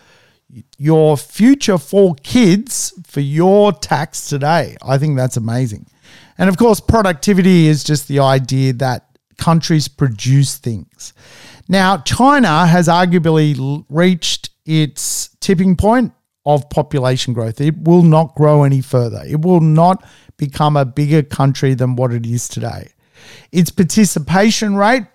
your 0.79 1.17
future 1.17 1.79
four 1.79 2.15
kids 2.23 2.93
for 3.05 3.21
your 3.21 3.73
tax 3.73 4.29
today. 4.29 4.77
I 4.81 4.99
think 4.99 5.17
that's 5.17 5.37
amazing. 5.37 5.87
And 6.39 6.49
of 6.49 6.57
course, 6.57 6.79
productivity 6.79 7.67
is 7.67 7.83
just 7.83 8.07
the 8.07 8.21
idea 8.21 8.73
that 8.75 9.19
countries 9.37 9.89
produce 9.89 10.59
things. 10.59 11.13
Now, 11.69 11.99
China 11.99 12.67
has 12.67 12.87
arguably 12.87 13.85
reached 13.89 14.51
its 14.65 15.31
tipping 15.41 15.77
point 15.77 16.13
of 16.47 16.71
population 16.71 17.35
growth. 17.35 17.61
It 17.61 17.77
will 17.77 18.03
not 18.03 18.35
grow 18.37 18.63
any 18.63 18.81
further. 18.81 19.23
It 19.27 19.43
will 19.43 19.61
not 19.61 20.05
become 20.37 20.77
a 20.77 20.85
bigger 20.85 21.23
country 21.23 21.75
than 21.75 21.97
what 21.97 22.13
it 22.13 22.25
is 22.25 22.49
today. 22.49 22.93
Its 23.51 23.71
participation 23.71 24.77
rate 24.77 25.07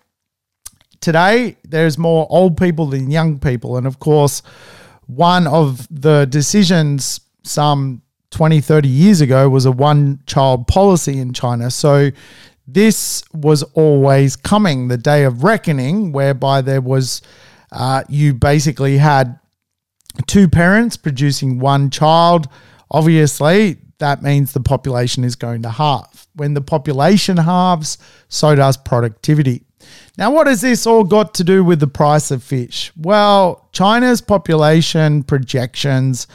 today, 1.00 1.57
there's 1.63 1.97
more 1.97 2.27
old 2.29 2.57
people 2.57 2.88
than 2.88 3.09
young 3.09 3.39
people. 3.39 3.77
And 3.77 3.88
of 3.88 4.00
course, 4.00 4.41
one 5.07 5.47
of 5.47 5.88
the 5.89 6.25
decisions 6.25 7.21
some 7.43 8.01
20, 8.31 8.61
30 8.61 8.88
years 8.88 9.21
ago 9.21 9.50
was 9.50 9.65
a 9.65 9.71
one 9.71 10.21
child 10.25 10.67
policy 10.67 11.17
in 11.17 11.33
China. 11.33 11.71
So 11.71 12.11
this 12.67 13.23
was 13.33 13.63
always 13.73 14.35
coming, 14.35 14.88
the 14.88 14.97
day 14.97 15.23
of 15.23 15.43
reckoning, 15.43 16.11
whereby 16.11 16.61
there 16.61 16.81
was, 16.81 17.21
uh, 17.71 18.03
you 18.07 18.33
basically 18.33 18.97
had 18.97 19.38
two 20.27 20.47
parents 20.47 20.97
producing 20.97 21.59
one 21.59 21.89
child. 21.89 22.47
Obviously, 22.89 23.77
that 23.99 24.21
means 24.21 24.53
the 24.53 24.59
population 24.59 25.23
is 25.23 25.35
going 25.35 25.61
to 25.61 25.69
halve. 25.69 26.27
When 26.35 26.53
the 26.53 26.61
population 26.61 27.37
halves, 27.37 27.97
so 28.29 28.55
does 28.55 28.77
productivity. 28.77 29.63
Now, 30.17 30.31
what 30.31 30.47
has 30.47 30.61
this 30.61 30.85
all 30.85 31.03
got 31.03 31.33
to 31.35 31.43
do 31.43 31.63
with 31.63 31.79
the 31.79 31.87
price 31.87 32.31
of 32.31 32.43
fish? 32.43 32.91
Well, 32.97 33.69
China's 33.71 34.21
population 34.21 35.23
projections 35.23 36.27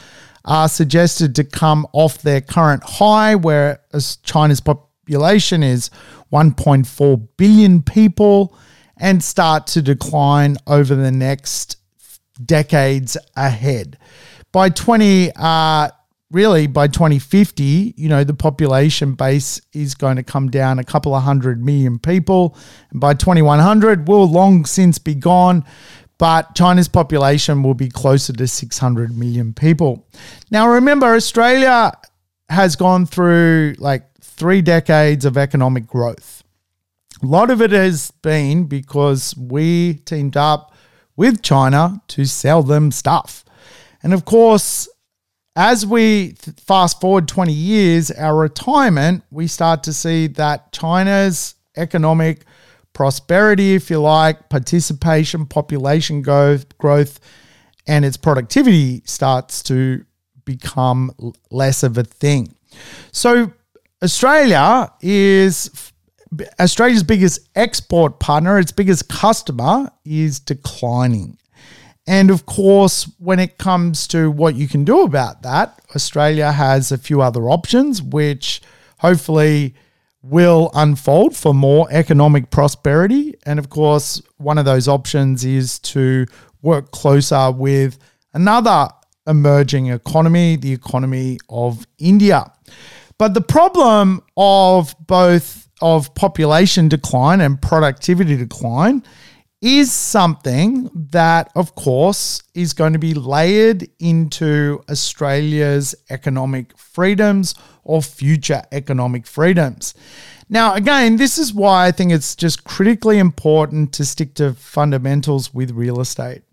are 0.45 0.69
suggested 0.69 1.35
to 1.35 1.43
come 1.43 1.85
off 1.93 2.21
their 2.21 2.41
current 2.41 2.83
high, 2.83 3.35
where 3.35 3.81
China's 4.23 4.61
population 4.61 5.63
is 5.63 5.89
1.4 6.31 7.27
billion 7.37 7.81
people, 7.81 8.57
and 8.99 9.23
start 9.23 9.67
to 9.67 9.81
decline 9.81 10.57
over 10.65 10.95
the 10.95 11.11
next 11.11 11.76
decades 12.37 13.17
ahead. 13.35 13.97
By 14.51 14.69
20, 14.69 15.31
uh, 15.35 15.89
really 16.31 16.67
by 16.67 16.87
2050, 16.87 17.93
you 17.97 18.09
know, 18.09 18.23
the 18.23 18.33
population 18.33 19.13
base 19.13 19.61
is 19.73 19.95
going 19.95 20.17
to 20.17 20.23
come 20.23 20.49
down 20.49 20.79
a 20.79 20.83
couple 20.83 21.13
of 21.13 21.23
hundred 21.23 21.63
million 21.63 21.99
people. 21.99 22.57
And 22.91 22.99
by 22.99 23.13
2100, 23.13 24.07
we'll 24.07 24.29
long 24.29 24.65
since 24.65 24.97
be 24.97 25.15
gone. 25.15 25.63
But 26.17 26.55
China's 26.55 26.87
population 26.87 27.61
will 27.61 27.75
be 27.75 27.89
closer 27.89 28.33
to 28.33 28.47
600 28.47 29.15
million 29.15 29.53
people. 29.53 30.07
Now, 30.49 30.67
remember, 30.67 31.13
Australia 31.13 31.91
has 32.49 32.75
gone 32.75 33.05
through 33.05 33.75
like 33.77 34.03
three 34.21 34.61
decades 34.61 35.25
of 35.25 35.37
economic 35.37 35.85
growth. 35.85 36.43
A 37.21 37.25
lot 37.25 37.49
of 37.49 37.61
it 37.61 37.71
has 37.71 38.11
been 38.21 38.65
because 38.65 39.35
we 39.37 39.95
teamed 40.05 40.37
up 40.37 40.73
with 41.17 41.41
China 41.41 42.01
to 42.07 42.23
sell 42.25 42.63
them 42.63 42.91
stuff. 42.91 43.43
And 44.01 44.13
of 44.13 44.23
course, 44.23 44.87
as 45.55 45.85
we 45.85 46.35
fast 46.65 47.01
forward 47.01 47.27
20 47.27 47.51
years, 47.51 48.11
our 48.11 48.37
retirement, 48.37 49.23
we 49.31 49.47
start 49.47 49.83
to 49.83 49.93
see 49.93 50.27
that 50.27 50.71
China's 50.71 51.55
economic 51.75 52.45
prosperity, 52.93 53.73
if 53.73 53.89
you 53.89 53.99
like, 53.99 54.49
participation, 54.49 55.45
population 55.45 56.21
growth, 56.21 57.19
and 57.87 58.05
its 58.05 58.17
productivity 58.17 59.01
starts 59.05 59.63
to 59.63 60.05
become 60.45 61.11
less 61.49 61.83
of 61.83 61.97
a 61.97 62.03
thing. 62.03 62.53
So 63.11 63.51
Australia 64.03 64.91
is 65.01 65.91
Australia's 66.59 67.03
biggest 67.03 67.47
export 67.55 68.19
partner, 68.19 68.59
its 68.59 68.71
biggest 68.71 69.09
customer 69.09 69.91
is 70.05 70.39
declining. 70.39 71.37
And 72.05 72.31
of 72.31 72.45
course, 72.45 73.09
when 73.19 73.39
it 73.39 73.57
comes 73.57 74.07
to 74.07 74.31
what 74.31 74.55
you 74.55 74.67
can 74.67 74.85
do 74.85 75.01
about 75.01 75.43
that, 75.43 75.81
Australia 75.95 76.51
has 76.51 76.91
a 76.91 76.97
few 76.97 77.21
other 77.21 77.49
options, 77.49 78.01
which 78.01 78.61
hopefully 78.99 79.75
will 80.21 80.71
unfold 80.73 81.35
for 81.35 81.53
more 81.53 81.87
economic 81.91 82.49
prosperity. 82.49 83.35
And 83.45 83.59
of 83.59 83.69
course, 83.69 84.21
one 84.37 84.57
of 84.57 84.65
those 84.65 84.87
options 84.87 85.43
is 85.45 85.79
to 85.79 86.25
work 86.61 86.91
closer 86.91 87.51
with 87.51 87.99
another 88.33 88.89
emerging 89.27 89.87
economy, 89.87 90.55
the 90.55 90.73
economy 90.73 91.37
of 91.49 91.85
India. 91.99 92.51
But 93.17 93.33
the 93.33 93.41
problem 93.41 94.21
of 94.35 94.95
both 95.05 95.66
of 95.81 96.13
population 96.15 96.87
decline 96.87 97.41
and 97.41 97.61
productivity 97.61 98.35
decline 98.35 99.03
is 99.61 99.91
something 99.91 100.89
that, 100.93 101.51
of 101.55 101.73
course, 101.75 102.43
is 102.53 102.73
going 102.73 102.93
to 102.93 102.99
be 102.99 103.13
layered 103.13 103.87
into 103.99 104.83
Australia's 104.89 105.95
economic 106.09 106.77
freedoms 106.77 107.55
or 107.83 108.01
future 108.01 108.61
economic 108.71 109.25
freedoms. 109.25 109.95
Now, 110.49 110.75
again, 110.75 111.17
this 111.17 111.37
is 111.37 111.53
why 111.53 111.87
I 111.87 111.91
think 111.91 112.11
it's 112.11 112.35
just 112.35 112.63
critically 112.63 113.17
important 113.17 113.93
to 113.93 114.05
stick 114.05 114.35
to 114.35 114.53
fundamentals 114.53 115.53
with 115.53 115.71
real 115.71 115.99
estate. 115.99 116.43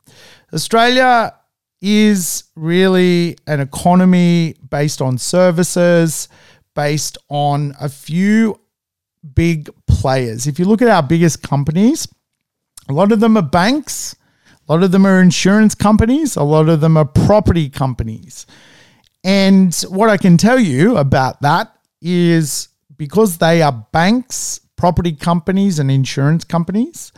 Australia 0.52 1.34
is 1.82 2.44
really 2.56 3.36
an 3.46 3.60
economy 3.60 4.54
based 4.70 5.02
on 5.02 5.18
services, 5.18 6.28
based 6.74 7.18
on 7.28 7.74
a 7.78 7.88
few 7.88 8.58
big 9.34 9.70
players. 9.86 10.46
If 10.46 10.58
you 10.58 10.64
look 10.64 10.82
at 10.82 10.88
our 10.88 11.02
biggest 11.02 11.42
companies, 11.42 12.08
a 12.88 12.92
lot 12.92 13.12
of 13.12 13.20
them 13.20 13.36
are 13.36 13.42
banks, 13.42 14.14
a 14.68 14.72
lot 14.72 14.82
of 14.82 14.92
them 14.92 15.06
are 15.06 15.20
insurance 15.20 15.74
companies, 15.74 16.36
a 16.36 16.42
lot 16.42 16.68
of 16.68 16.80
them 16.80 16.96
are 16.96 17.04
property 17.04 17.68
companies. 17.68 18.46
And 19.22 19.74
what 19.88 20.10
I 20.10 20.18
can 20.18 20.36
tell 20.36 20.58
you 20.58 20.98
about 20.98 21.40
that 21.42 21.74
is 22.02 22.68
because 22.96 23.38
they 23.38 23.62
are 23.62 23.86
banks, 23.92 24.60
property 24.76 25.12
companies, 25.12 25.78
and 25.78 25.90
insurance 25.90 26.44
companies, 26.44 27.12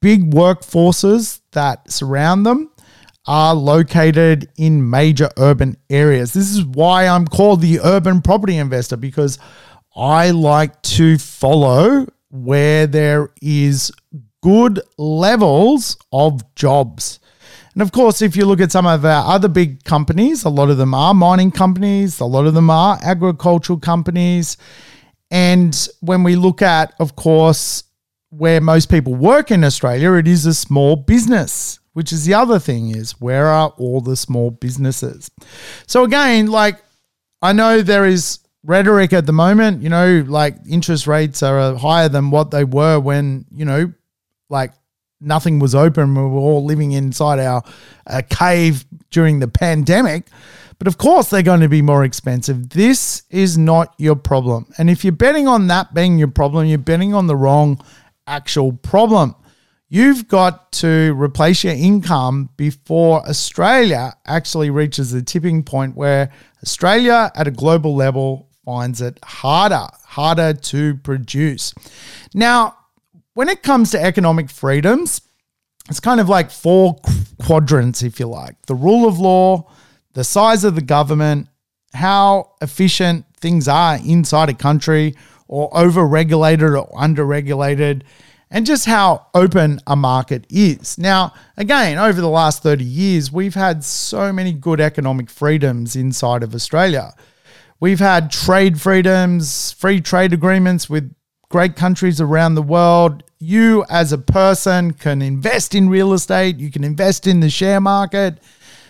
big 0.00 0.32
workforces 0.32 1.40
that 1.52 1.90
surround 1.90 2.44
them 2.44 2.70
are 3.26 3.54
located 3.54 4.48
in 4.56 4.88
major 4.88 5.28
urban 5.36 5.76
areas. 5.90 6.32
This 6.32 6.50
is 6.50 6.64
why 6.64 7.06
I'm 7.06 7.26
called 7.26 7.60
the 7.60 7.80
urban 7.80 8.22
property 8.22 8.56
investor 8.56 8.96
because 8.96 9.38
I 9.96 10.30
like 10.30 10.82
to 10.82 11.16
follow 11.16 12.06
where 12.30 12.86
there 12.86 13.30
is 13.40 13.90
good 14.42 14.80
levels 14.98 15.96
of 16.12 16.54
jobs. 16.54 17.18
And 17.72 17.82
of 17.82 17.92
course, 17.92 18.20
if 18.20 18.36
you 18.36 18.44
look 18.44 18.60
at 18.60 18.72
some 18.72 18.86
of 18.86 19.04
our 19.04 19.26
other 19.26 19.48
big 19.48 19.84
companies, 19.84 20.44
a 20.44 20.50
lot 20.50 20.70
of 20.70 20.76
them 20.76 20.92
are 20.92 21.14
mining 21.14 21.50
companies, 21.50 22.20
a 22.20 22.26
lot 22.26 22.46
of 22.46 22.54
them 22.54 22.68
are 22.68 22.98
agricultural 23.02 23.78
companies. 23.78 24.58
And 25.30 25.88
when 26.00 26.22
we 26.22 26.36
look 26.36 26.60
at, 26.60 26.94
of 27.00 27.16
course, 27.16 27.84
where 28.30 28.60
most 28.60 28.90
people 28.90 29.14
work 29.14 29.50
in 29.50 29.64
Australia, 29.64 30.12
it 30.14 30.28
is 30.28 30.44
a 30.44 30.54
small 30.54 30.96
business, 30.96 31.80
which 31.94 32.12
is 32.12 32.26
the 32.26 32.34
other 32.34 32.58
thing 32.58 32.90
is 32.90 33.12
where 33.20 33.46
are 33.46 33.70
all 33.78 34.00
the 34.02 34.16
small 34.16 34.50
businesses? 34.50 35.30
So 35.86 36.04
again, 36.04 36.48
like 36.48 36.82
I 37.40 37.52
know 37.52 37.80
there 37.80 38.04
is 38.04 38.40
rhetoric 38.66 39.12
at 39.12 39.26
the 39.26 39.32
moment, 39.32 39.82
you 39.82 39.88
know, 39.88 40.24
like 40.26 40.56
interest 40.68 41.06
rates 41.06 41.42
are 41.42 41.74
higher 41.76 42.08
than 42.08 42.30
what 42.30 42.50
they 42.50 42.64
were 42.64 42.98
when, 42.98 43.46
you 43.52 43.64
know, 43.64 43.92
like 44.50 44.72
nothing 45.20 45.58
was 45.58 45.74
open. 45.74 46.14
We 46.14 46.22
were 46.22 46.40
all 46.40 46.64
living 46.64 46.92
inside 46.92 47.38
our 47.38 47.62
uh, 48.06 48.22
cave 48.28 48.84
during 49.10 49.38
the 49.38 49.48
pandemic. 49.48 50.26
But 50.78 50.88
of 50.88 50.98
course, 50.98 51.30
they're 51.30 51.42
going 51.42 51.60
to 51.60 51.68
be 51.68 51.80
more 51.80 52.04
expensive. 52.04 52.68
This 52.68 53.22
is 53.30 53.56
not 53.56 53.94
your 53.96 54.16
problem. 54.16 54.66
And 54.76 54.90
if 54.90 55.04
you're 55.04 55.12
betting 55.12 55.48
on 55.48 55.68
that 55.68 55.94
being 55.94 56.18
your 56.18 56.28
problem, 56.28 56.66
you're 56.66 56.78
betting 56.78 57.14
on 57.14 57.28
the 57.28 57.36
wrong 57.36 57.82
actual 58.26 58.72
problem. 58.72 59.34
You've 59.88 60.26
got 60.26 60.72
to 60.72 61.14
replace 61.16 61.62
your 61.62 61.72
income 61.72 62.50
before 62.56 63.26
Australia 63.26 64.12
actually 64.26 64.68
reaches 64.68 65.12
the 65.12 65.22
tipping 65.22 65.62
point 65.62 65.96
where 65.96 66.32
Australia 66.62 67.30
at 67.36 67.46
a 67.46 67.52
global 67.52 67.94
level 67.94 68.48
finds 68.66 69.00
it 69.00 69.18
harder, 69.24 69.86
harder 70.04 70.52
to 70.52 70.96
produce. 70.96 71.72
Now, 72.34 72.76
when 73.34 73.48
it 73.48 73.62
comes 73.62 73.92
to 73.92 74.02
economic 74.02 74.50
freedoms, 74.50 75.22
it's 75.88 76.00
kind 76.00 76.20
of 76.20 76.28
like 76.28 76.50
four 76.50 76.98
quadrants, 77.40 78.02
if 78.02 78.18
you 78.18 78.26
like 78.26 78.60
the 78.66 78.74
rule 78.74 79.06
of 79.06 79.20
law, 79.20 79.70
the 80.14 80.24
size 80.24 80.64
of 80.64 80.74
the 80.74 80.82
government, 80.82 81.48
how 81.94 82.50
efficient 82.60 83.24
things 83.38 83.68
are 83.68 83.98
inside 84.04 84.48
a 84.48 84.54
country, 84.54 85.14
or 85.46 85.70
over 85.76 86.04
regulated 86.04 86.70
or 86.70 86.90
under 86.98 87.24
regulated, 87.24 88.02
and 88.50 88.66
just 88.66 88.86
how 88.86 89.28
open 89.32 89.80
a 89.86 89.94
market 89.94 90.44
is. 90.50 90.98
Now, 90.98 91.34
again, 91.56 91.98
over 91.98 92.20
the 92.20 92.28
last 92.28 92.64
30 92.64 92.84
years, 92.84 93.30
we've 93.30 93.54
had 93.54 93.84
so 93.84 94.32
many 94.32 94.52
good 94.52 94.80
economic 94.80 95.30
freedoms 95.30 95.94
inside 95.94 96.42
of 96.42 96.52
Australia. 96.52 97.14
We've 97.78 98.00
had 98.00 98.30
trade 98.30 98.80
freedoms, 98.80 99.72
free 99.72 100.00
trade 100.00 100.32
agreements 100.32 100.88
with 100.88 101.14
great 101.50 101.76
countries 101.76 102.20
around 102.20 102.54
the 102.54 102.62
world. 102.62 103.22
You, 103.38 103.84
as 103.90 104.12
a 104.12 104.18
person, 104.18 104.94
can 104.94 105.20
invest 105.20 105.74
in 105.74 105.88
real 105.88 106.14
estate, 106.14 106.56
you 106.56 106.70
can 106.70 106.84
invest 106.84 107.26
in 107.26 107.40
the 107.40 107.50
share 107.50 107.80
market, 107.80 108.38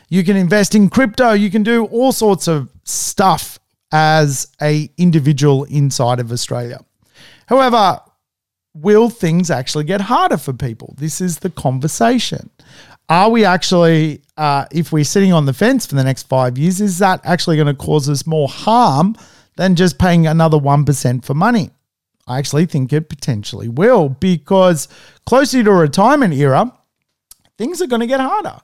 you 0.09 0.22
can 0.22 0.37
invest 0.37 0.75
in 0.75 0.88
crypto, 0.88 1.33
you 1.33 1.51
can 1.51 1.64
do 1.64 1.87
all 1.87 2.12
sorts 2.12 2.46
of 2.46 2.70
stuff 2.85 3.59
as 3.90 4.49
a 4.62 4.88
individual 4.96 5.64
inside 5.64 6.20
of 6.20 6.31
Australia. 6.31 6.79
However, 7.46 8.01
will 8.72 9.09
things 9.11 9.51
actually 9.51 9.85
get 9.85 10.03
harder 10.03 10.37
for 10.37 10.53
people? 10.53 10.94
This 10.96 11.20
is 11.20 11.38
the 11.38 11.51
conversation. 11.51 12.51
Are 13.09 13.31
we 13.31 13.45
actually, 13.45 14.23
uh, 14.37 14.66
if 14.73 14.90
we're 14.90 15.05
sitting 15.05 15.33
on 15.33 15.47
the 15.47 15.53
fence 15.53 15.87
for 15.87 15.95
the 15.95 16.03
next 16.03 16.25
five 16.25 16.59
years, 16.59 16.81
is 16.81 16.99
that 16.99 17.21
actually 17.25 17.57
going 17.57 17.69
to 17.69 17.75
cause 17.75 18.09
us 18.09 18.27
more 18.27 18.49
harm 18.49 19.16
than 19.57 19.77
just 19.77 19.99
paying 19.99 20.27
another 20.27 20.59
1% 20.59 21.25
for 21.25 21.35
money? 21.35 21.71
I 22.27 22.38
actually 22.38 22.66
think 22.66 22.92
it 22.92 23.09
potentially 23.09 23.69
will 23.69 24.09
because 24.09 24.88
closer 25.25 25.62
to 25.62 25.73
retirement 25.73 26.35
era, 26.35 26.73
things 27.57 27.81
are 27.81 27.87
going 27.87 28.01
to 28.01 28.09
get 28.09 28.21
harder. 28.21 28.59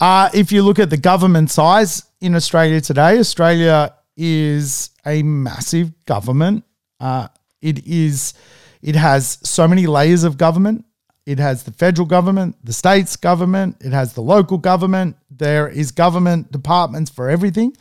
Uh, 0.00 0.28
if 0.34 0.50
you 0.50 0.62
look 0.62 0.80
at 0.80 0.90
the 0.90 0.96
government 0.96 1.50
size 1.50 2.04
in 2.20 2.34
Australia 2.34 2.80
today, 2.80 3.18
Australia 3.18 3.94
is 4.16 4.90
a 5.06 5.22
massive 5.22 6.04
government. 6.06 6.64
Uh, 6.98 7.28
it 7.62 7.86
is, 7.86 8.34
it 8.82 8.96
has 8.96 9.38
so 9.42 9.68
many 9.68 9.86
layers 9.86 10.24
of 10.24 10.36
government. 10.36 10.84
It 11.26 11.40
has 11.40 11.64
the 11.64 11.72
federal 11.72 12.06
government, 12.06 12.56
the 12.62 12.72
states 12.72 13.16
government, 13.16 13.78
it 13.80 13.92
has 13.92 14.14
the 14.14 14.20
local 14.20 14.58
government. 14.58 15.16
There 15.28 15.68
is 15.68 15.90
government 15.90 16.52
departments 16.52 17.10
for 17.10 17.28
everything. 17.28 17.76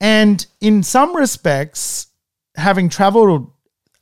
And 0.00 0.44
in 0.62 0.82
some 0.82 1.14
respects, 1.14 2.08
having 2.56 2.88
traveled 2.88 3.50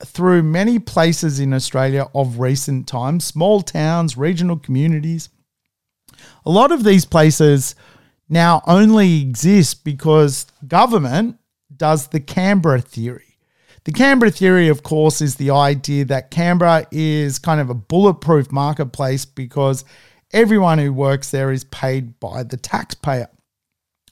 through 0.04 0.44
many 0.44 0.78
places 0.78 1.40
in 1.40 1.52
Australia 1.52 2.06
of 2.14 2.38
recent 2.38 2.86
times, 2.86 3.24
small 3.24 3.62
towns, 3.62 4.16
regional 4.16 4.56
communities, 4.56 5.28
a 6.46 6.50
lot 6.50 6.70
of 6.70 6.84
these 6.84 7.04
places 7.04 7.74
now 8.28 8.62
only 8.66 9.20
exist 9.20 9.84
because 9.84 10.46
government 10.66 11.36
does 11.76 12.08
the 12.08 12.20
Canberra 12.20 12.80
theory. 12.80 13.31
The 13.84 13.92
Canberra 13.92 14.30
theory, 14.30 14.68
of 14.68 14.82
course, 14.82 15.20
is 15.20 15.36
the 15.36 15.50
idea 15.50 16.04
that 16.04 16.30
Canberra 16.30 16.86
is 16.92 17.38
kind 17.38 17.60
of 17.60 17.68
a 17.68 17.74
bulletproof 17.74 18.52
marketplace 18.52 19.24
because 19.24 19.84
everyone 20.32 20.78
who 20.78 20.92
works 20.92 21.30
there 21.30 21.50
is 21.50 21.64
paid 21.64 22.18
by 22.20 22.44
the 22.44 22.56
taxpayer. 22.56 23.28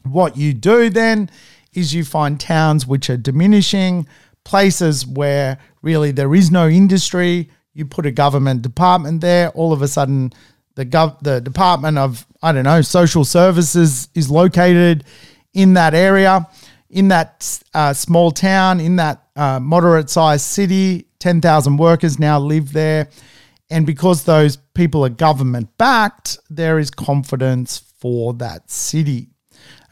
What 0.02 0.36
you 0.36 0.54
do 0.54 0.90
then 0.90 1.30
is 1.72 1.94
you 1.94 2.04
find 2.04 2.40
towns 2.40 2.86
which 2.86 3.08
are 3.10 3.16
diminishing, 3.16 4.08
places 4.44 5.06
where 5.06 5.58
really 5.82 6.10
there 6.10 6.34
is 6.34 6.50
no 6.50 6.68
industry. 6.68 7.48
You 7.72 7.86
put 7.86 8.06
a 8.06 8.10
government 8.10 8.62
department 8.62 9.20
there, 9.20 9.50
all 9.50 9.72
of 9.72 9.82
a 9.82 9.88
sudden, 9.88 10.32
the 10.74 10.86
gov- 10.86 11.20
the 11.20 11.40
Department 11.40 11.98
of 11.98 12.26
I 12.42 12.52
don't 12.52 12.64
know 12.64 12.80
social 12.80 13.24
services 13.24 14.08
is 14.14 14.30
located 14.30 15.04
in 15.52 15.74
that 15.74 15.94
area 15.94 16.48
in 16.90 17.08
that 17.08 17.62
uh, 17.72 17.92
small 17.92 18.30
town, 18.30 18.80
in 18.80 18.96
that 18.96 19.22
uh, 19.36 19.60
moderate 19.60 20.10
sized 20.10 20.44
city, 20.44 21.06
10,000 21.20 21.76
workers 21.76 22.18
now 22.18 22.38
live 22.38 22.72
there. 22.72 23.08
And 23.70 23.86
because 23.86 24.24
those 24.24 24.56
people 24.56 25.04
are 25.04 25.10
government 25.10 25.76
backed, 25.78 26.38
there 26.50 26.78
is 26.78 26.90
confidence 26.90 27.78
for 27.78 28.34
that 28.34 28.70
city. 28.70 29.28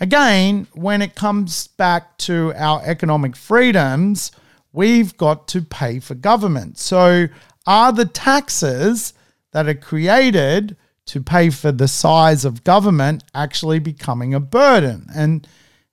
Again, 0.01 0.67
when 0.75 1.03
it 1.03 1.15
comes 1.15 1.69
back 1.69 2.19
to 2.19 2.53
our 2.57 2.83
economic 2.85 3.37
freedoms, 3.37 4.33
we've 4.73 5.17
got 5.17 5.47
to 5.49 5.63
pay 5.63 6.01
for 6.01 6.15
government. 6.15 6.79
So, 6.79 7.27
are 7.67 7.93
the 7.93 8.07
taxes 8.07 9.13
that 9.53 9.69
are 9.69 9.75
created 9.75 10.77
to 11.07 11.21
pay 11.21 11.51
for 11.51 11.71
the 11.71 11.89
size 11.89 12.45
of 12.45 12.65
government 12.65 13.25
actually 13.35 13.79
becoming 13.79 14.35
a 14.35 14.41
burden? 14.41 15.07
And 15.15 15.47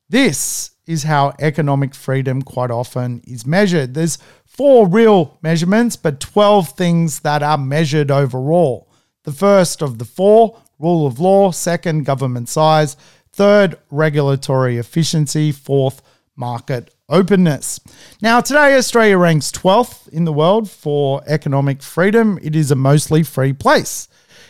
this 0.10 0.72
is 0.88 1.04
how 1.04 1.34
economic 1.40 1.96
freedom 1.96 2.42
quite 2.42 2.72
often 2.72 3.22
is 3.26 3.46
measured. 3.46 3.94
There's 3.94 4.18
four 4.46 4.88
real 4.88 5.38
measurements, 5.42 5.96
but 5.96 6.20
12 6.20 6.70
things 6.70 7.22
that 7.22 7.42
are 7.44 7.58
measured 7.58 8.12
overall. 8.12 8.90
The 9.24 9.32
first 9.32 9.82
of 9.82 9.98
the 9.98 10.06
four, 10.06 10.60
rule 10.80 11.08
of 11.08 11.20
law, 11.20 11.52
second, 11.52 12.06
government 12.06 12.50
size, 12.50 12.96
third, 13.32 13.78
regulatory 13.90 14.78
efficiency, 14.78 15.52
fourth, 15.52 16.02
market 16.36 16.94
openness. 17.10 17.80
Now, 18.22 18.42
today, 18.42 18.76
Australia 18.78 19.18
ranks 19.18 19.52
12th 19.52 20.08
in 20.10 20.26
the 20.26 20.34
world 20.34 20.70
for 20.70 21.22
economic 21.28 21.82
freedom. 21.82 22.40
It 22.42 22.56
is 22.56 22.72
a 22.72 22.76
mostly 22.76 23.24
free 23.24 23.54
place. 23.54 24.08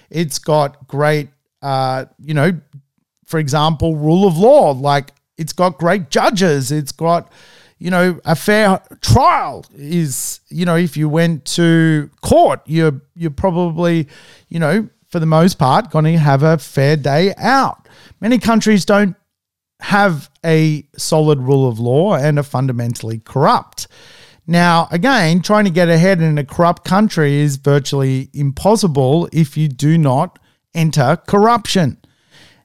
It's 0.10 0.39
got 0.39 0.88
great, 0.88 1.30
uh, 1.62 2.06
you 2.19 2.34
know, 2.34 2.60
for 3.26 3.39
example, 3.39 3.95
rule 3.95 4.28
of 4.28 4.38
law, 4.38 4.71
like 4.71 5.12
it's 5.38 5.54
got 5.54 5.78
great 5.78 6.10
judges. 6.10 6.71
It's 6.71 6.91
got, 6.91 7.32
you 7.78 7.91
know, 7.91 8.19
a 8.26 8.36
fair 8.36 8.82
trial 9.02 9.65
is, 9.76 10.39
you 10.50 10.65
know, 10.65 10.76
if 10.76 10.95
you 10.98 11.10
went 11.10 11.45
to 11.45 12.10
court, 12.21 12.62
you're 12.65 13.02
you're 13.15 13.32
probably, 13.32 14.08
you 14.50 14.60
know, 14.60 14.89
for 15.10 15.19
the 15.19 15.26
most 15.26 15.58
part, 15.58 15.91
going 15.91 16.06
to 16.06 16.17
have 16.17 16.43
a 16.43 16.58
fair 16.58 16.95
day 16.95 17.34
out. 17.38 17.88
Many 18.21 18.38
countries 18.38 18.86
don't 18.86 19.15
have 19.82 20.30
a 20.45 20.86
solid 20.98 21.39
rule 21.39 21.67
of 21.67 21.80
law 21.80 22.15
and 22.15 22.39
are 22.39 22.43
fundamentally 22.43 23.19
corrupt. 23.19 23.88
Now, 24.48 24.88
again, 24.91 25.41
trying 25.41 25.65
to 25.65 25.71
get 25.71 25.89
ahead 25.89 26.21
in 26.21 26.38
a 26.38 26.45
corrupt 26.45 26.84
country 26.86 27.36
is 27.36 27.56
virtually 27.58 28.30
impossible 28.34 29.28
if 29.34 29.58
you 29.58 29.67
do 29.67 29.98
not 29.98 30.39
enter 30.74 31.17
corruption. 31.28 31.98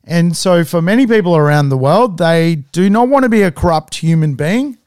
And 0.05 0.37
so, 0.37 0.65
for 0.65 0.81
many 0.81 1.07
people 1.07 1.37
around 1.37 1.69
the 1.69 1.77
world, 1.77 2.19
they 2.19 2.65
do 2.73 2.89
not 2.89 3.09
want 3.09 3.25
to 3.25 3.29
be 3.29 3.43
a 3.43 3.51
corrupt 3.51 3.97
human 3.97 4.35
being 4.35 4.79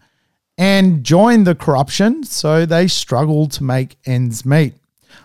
and 0.57 1.03
join 1.03 1.43
the 1.43 1.55
corruption. 1.55 2.23
So, 2.23 2.65
they 2.65 2.87
struggle 2.87 3.47
to 3.49 3.63
make 3.63 3.97
ends 4.05 4.45
meet. 4.45 4.73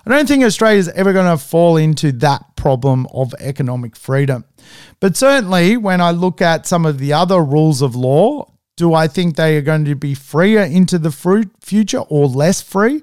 I 0.07 0.11
don't 0.11 0.27
think 0.27 0.45
Australia 0.45 0.79
is 0.79 0.89
ever 0.91 1.13
going 1.13 1.31
to 1.31 1.43
fall 1.43 1.77
into 1.77 2.13
that 2.13 2.57
problem 2.57 3.07
of 3.13 3.35
economic 3.39 3.97
freedom. 3.97 4.45
But 5.01 5.17
certainly, 5.17 5.77
when 5.77 6.01
I 6.01 6.11
look 6.11 6.41
at 6.41 6.67
some 6.67 6.87
of 6.87 6.99
the 6.99 7.13
other 7.13 7.43
rules 7.43 7.83
of 7.83 7.95
law, 7.95 8.51
do 8.77 8.95
I 8.95 9.09
think 9.09 9.37
they 9.37 9.57
are 9.57 9.63
going 9.63 9.85
to 9.87 9.95
be 9.95 10.15
freer 10.15 10.63
into 10.63 10.99
the 10.99 11.11
future 11.61 12.01
or 12.01 12.27
less 12.27 12.63
free? 12.63 13.03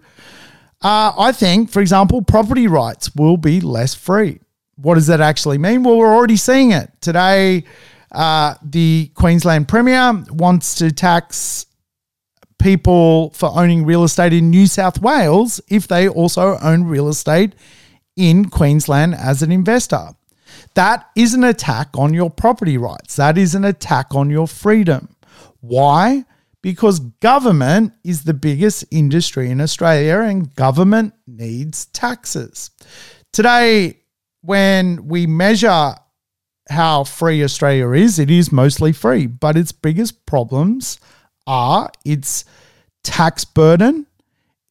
Uh, 0.82 1.12
I 1.17 1.32
think, 1.32 1.69
for 1.69 1.82
example, 1.82 2.21
property 2.21 2.67
rights 2.67 3.13
will 3.15 3.38
be 3.38 3.60
less 3.60 3.93
free. 3.93 4.39
What 4.75 4.95
does 4.95 5.07
that 5.07 5.21
actually 5.21 5.57
mean? 5.57 5.83
Well, 5.83 5.97
we're 5.97 6.13
already 6.13 6.38
seeing 6.38 6.71
it. 6.71 6.91
Today, 7.01 7.63
uh, 8.11 8.55
the 8.63 9.11
Queensland 9.15 9.67
Premier 9.67 10.23
wants 10.29 10.75
to 10.75 10.91
tax 10.91 11.65
people 12.59 13.29
for 13.31 13.51
owning 13.53 13.85
real 13.85 14.03
estate 14.03 14.33
in 14.33 14.49
New 14.49 14.67
South 14.67 15.01
Wales 15.01 15.61
if 15.69 15.88
they 15.88 16.07
also 16.07 16.57
own 16.61 16.85
real 16.85 17.09
estate 17.09 17.53
in 18.15 18.45
Queensland 18.45 19.13
as 19.15 19.41
an 19.41 19.51
investor. 19.51 20.09
That 20.73 21.09
is 21.15 21.33
an 21.33 21.43
attack 21.43 21.89
on 21.95 22.13
your 22.13 22.29
property 22.29 22.77
rights. 22.77 23.15
That 23.17 23.38
is 23.38 23.55
an 23.55 23.65
attack 23.65 24.15
on 24.15 24.29
your 24.29 24.47
freedom. 24.47 25.15
Why? 25.59 26.25
Because 26.61 26.99
government 26.99 27.93
is 28.03 28.23
the 28.23 28.33
biggest 28.33 28.85
industry 28.91 29.49
in 29.49 29.61
Australia 29.61 30.19
and 30.19 30.53
government 30.55 31.13
needs 31.27 31.85
taxes. 31.88 32.71
Today, 33.31 33.99
when 34.45 35.08
we 35.08 35.27
measure 35.27 35.95
how 36.69 37.03
free 37.03 37.43
Australia 37.43 37.91
is, 37.91 38.19
it 38.19 38.31
is 38.31 38.51
mostly 38.51 38.91
free, 38.91 39.27
but 39.27 39.58
its 39.58 39.71
biggest 39.71 40.25
problems 40.25 40.99
are 41.45 41.89
its 42.03 42.45
tax 43.03 43.45
burden, 43.45 44.08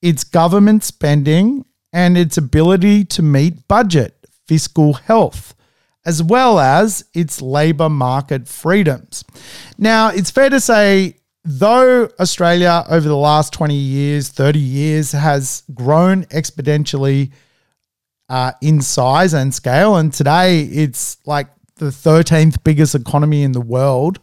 its 0.03 0.25
government 0.25 0.83
spending, 0.83 1.65
and 1.93 2.19
its 2.19 2.37
ability 2.37 3.05
to 3.05 3.23
meet 3.23 3.69
budget, 3.69 4.27
fiscal 4.49 4.95
health, 4.95 5.55
as 6.05 6.23
well 6.23 6.59
as 6.59 7.05
its 7.15 7.41
labour 7.41 7.89
market 7.89 8.49
freedoms. 8.49 9.25
Now, 9.79 10.09
it's 10.09 10.31
fair 10.31 10.51
to 10.51 10.61
say, 10.61 11.19
though 11.45 12.09
Australia 12.19 12.85
over 12.89 13.07
the 13.07 13.17
last 13.17 13.53
20 13.53 13.75
years, 13.75 14.29
30 14.31 14.59
years 14.59 15.13
has 15.13 15.63
grown 15.73 16.25
exponentially 16.25 17.31
uh, 18.29 18.53
in 18.61 18.81
size 18.81 19.35
and 19.35 19.55
scale, 19.55 19.97
and 19.97 20.13
today 20.13 20.63
it's 20.63 21.19
like 21.27 21.49
the 21.77 21.87
13th 21.87 22.63
biggest 22.65 22.95
economy 22.95 23.43
in 23.43 23.53
the 23.53 23.61
world. 23.61 24.19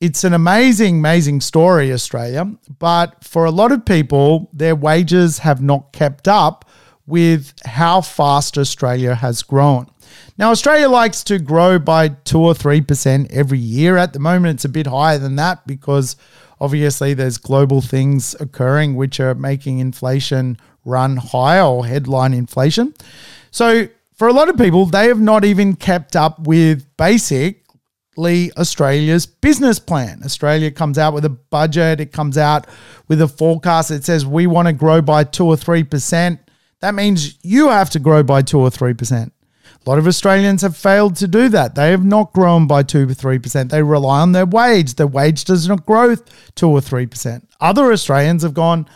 It's 0.00 0.24
an 0.24 0.32
amazing, 0.32 0.98
amazing 0.98 1.40
story, 1.40 1.92
Australia. 1.92 2.44
But 2.78 3.22
for 3.22 3.44
a 3.44 3.52
lot 3.52 3.70
of 3.70 3.84
people, 3.84 4.50
their 4.52 4.74
wages 4.74 5.38
have 5.38 5.62
not 5.62 5.92
kept 5.92 6.26
up 6.26 6.68
with 7.06 7.54
how 7.64 8.00
fast 8.00 8.58
Australia 8.58 9.14
has 9.14 9.42
grown. 9.42 9.86
Now, 10.38 10.50
Australia 10.50 10.88
likes 10.88 11.22
to 11.24 11.38
grow 11.38 11.78
by 11.78 12.08
2 12.08 12.38
or 12.38 12.54
3% 12.54 13.30
every 13.32 13.58
year. 13.58 13.96
At 13.96 14.12
the 14.12 14.18
moment, 14.18 14.56
it's 14.56 14.64
a 14.64 14.68
bit 14.68 14.86
higher 14.86 15.18
than 15.18 15.36
that 15.36 15.66
because 15.66 16.16
obviously 16.60 17.14
there's 17.14 17.38
global 17.38 17.80
things 17.80 18.34
occurring 18.40 18.94
which 18.94 19.20
are 19.20 19.34
making 19.34 19.78
inflation 19.78 20.56
run 20.84 21.16
higher 21.16 21.62
or 21.62 21.86
headline 21.86 22.34
inflation. 22.34 22.94
So, 23.50 23.88
for 24.14 24.28
a 24.28 24.32
lot 24.32 24.48
of 24.48 24.56
people, 24.56 24.86
they 24.86 25.08
have 25.08 25.20
not 25.20 25.44
even 25.44 25.74
kept 25.74 26.14
up 26.14 26.46
with 26.46 26.86
basically 26.96 28.52
Australia's 28.56 29.26
business 29.26 29.78
plan. 29.78 30.22
Australia 30.24 30.70
comes 30.70 30.98
out 30.98 31.14
with 31.14 31.24
a 31.24 31.30
budget, 31.30 32.00
it 32.00 32.12
comes 32.12 32.38
out 32.38 32.66
with 33.08 33.20
a 33.20 33.28
forecast. 33.28 33.90
It 33.90 34.04
says 34.04 34.24
we 34.24 34.46
want 34.46 34.68
to 34.68 34.72
grow 34.72 35.02
by 35.02 35.24
2 35.24 35.44
or 35.46 35.56
3%. 35.56 36.38
That 36.80 36.94
means 36.94 37.38
you 37.42 37.68
have 37.68 37.90
to 37.90 37.98
grow 37.98 38.22
by 38.22 38.42
2 38.42 38.60
or 38.60 38.70
3%. 38.70 39.30
A 39.84 39.90
lot 39.90 39.98
of 39.98 40.06
Australians 40.06 40.62
have 40.62 40.76
failed 40.76 41.16
to 41.16 41.26
do 41.26 41.48
that. 41.48 41.74
They 41.74 41.90
have 41.90 42.04
not 42.04 42.32
grown 42.32 42.66
by 42.68 42.84
2 42.84 43.02
or 43.02 43.06
3%. 43.06 43.70
They 43.70 43.82
rely 43.82 44.20
on 44.20 44.32
their 44.32 44.46
wage. 44.46 44.94
Their 44.94 45.08
wage 45.08 45.44
does 45.44 45.68
not 45.68 45.86
grow 45.86 46.14
2 46.54 46.68
or 46.68 46.80
3%. 46.80 47.42
Other 47.60 47.90
Australians 47.90 48.44
have 48.44 48.54
gone, 48.54 48.88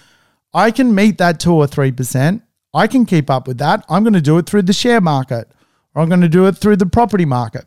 I 0.57 0.71
can 0.71 0.95
meet 0.95 1.19
that 1.19 1.39
2 1.39 1.53
or 1.53 1.67
3%. 1.67 2.41
I 2.73 2.87
can 2.87 3.05
keep 3.05 3.29
up 3.29 3.47
with 3.47 3.59
that. 3.59 3.85
I'm 3.91 4.03
going 4.03 4.15
to 4.15 4.23
do 4.23 4.39
it 4.39 4.47
through 4.47 4.63
the 4.63 4.73
share 4.73 5.03
market 5.03 5.53
or 5.95 6.01
I'm 6.01 6.09
going 6.09 6.23
to 6.23 6.31
do 6.31 6.47
it 6.47 6.57
through 6.57 6.77
the 6.77 6.87
property 6.87 7.27
market. 7.27 7.67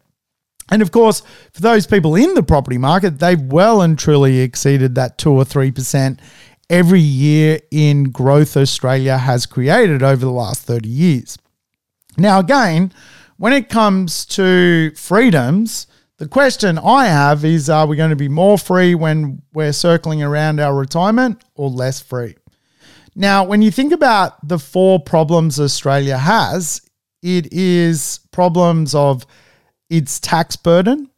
And 0.71 0.81
of 0.81 0.91
course, 0.91 1.21
for 1.53 1.61
those 1.61 1.85
people 1.85 2.15
in 2.15 2.33
the 2.33 2.41
property 2.41 2.79
market, 2.79 3.19
they've 3.19 3.39
well 3.39 3.83
and 3.83 3.97
truly 3.97 4.39
exceeded 4.39 4.95
that 4.95 5.19
2 5.19 5.31
or 5.31 5.43
3% 5.43 6.19
every 6.67 6.99
year 6.99 7.59
in 7.69 8.05
growth 8.05 8.57
Australia 8.57 9.19
has 9.19 9.45
created 9.45 10.01
over 10.01 10.25
the 10.25 10.31
last 10.31 10.63
30 10.63 10.89
years. 10.89 11.37
Now, 12.17 12.39
again, 12.39 12.91
when 13.37 13.53
it 13.53 13.69
comes 13.69 14.25
to 14.27 14.91
freedoms, 14.95 15.85
the 16.17 16.27
question 16.27 16.79
I 16.79 17.05
have 17.05 17.45
is 17.45 17.69
are 17.69 17.85
we 17.85 17.97
going 17.97 18.09
to 18.09 18.15
be 18.15 18.29
more 18.29 18.57
free 18.57 18.95
when 18.95 19.43
we're 19.53 19.73
circling 19.73 20.23
around 20.23 20.59
our 20.59 20.75
retirement 20.75 21.43
or 21.53 21.69
less 21.69 22.01
free? 22.01 22.35
Now, 23.19 23.43
when 23.43 23.61
you 23.61 23.69
think 23.69 23.91
about 23.91 24.47
the 24.47 24.57
four 24.57 24.97
problems 24.97 25.59
Australia 25.59 26.17
has, 26.17 26.79
it 27.21 27.51
is 27.51 28.21
problems 28.31 28.95
of 28.95 29.25
its 29.89 30.21
tax 30.21 30.55
burden. 30.55 31.09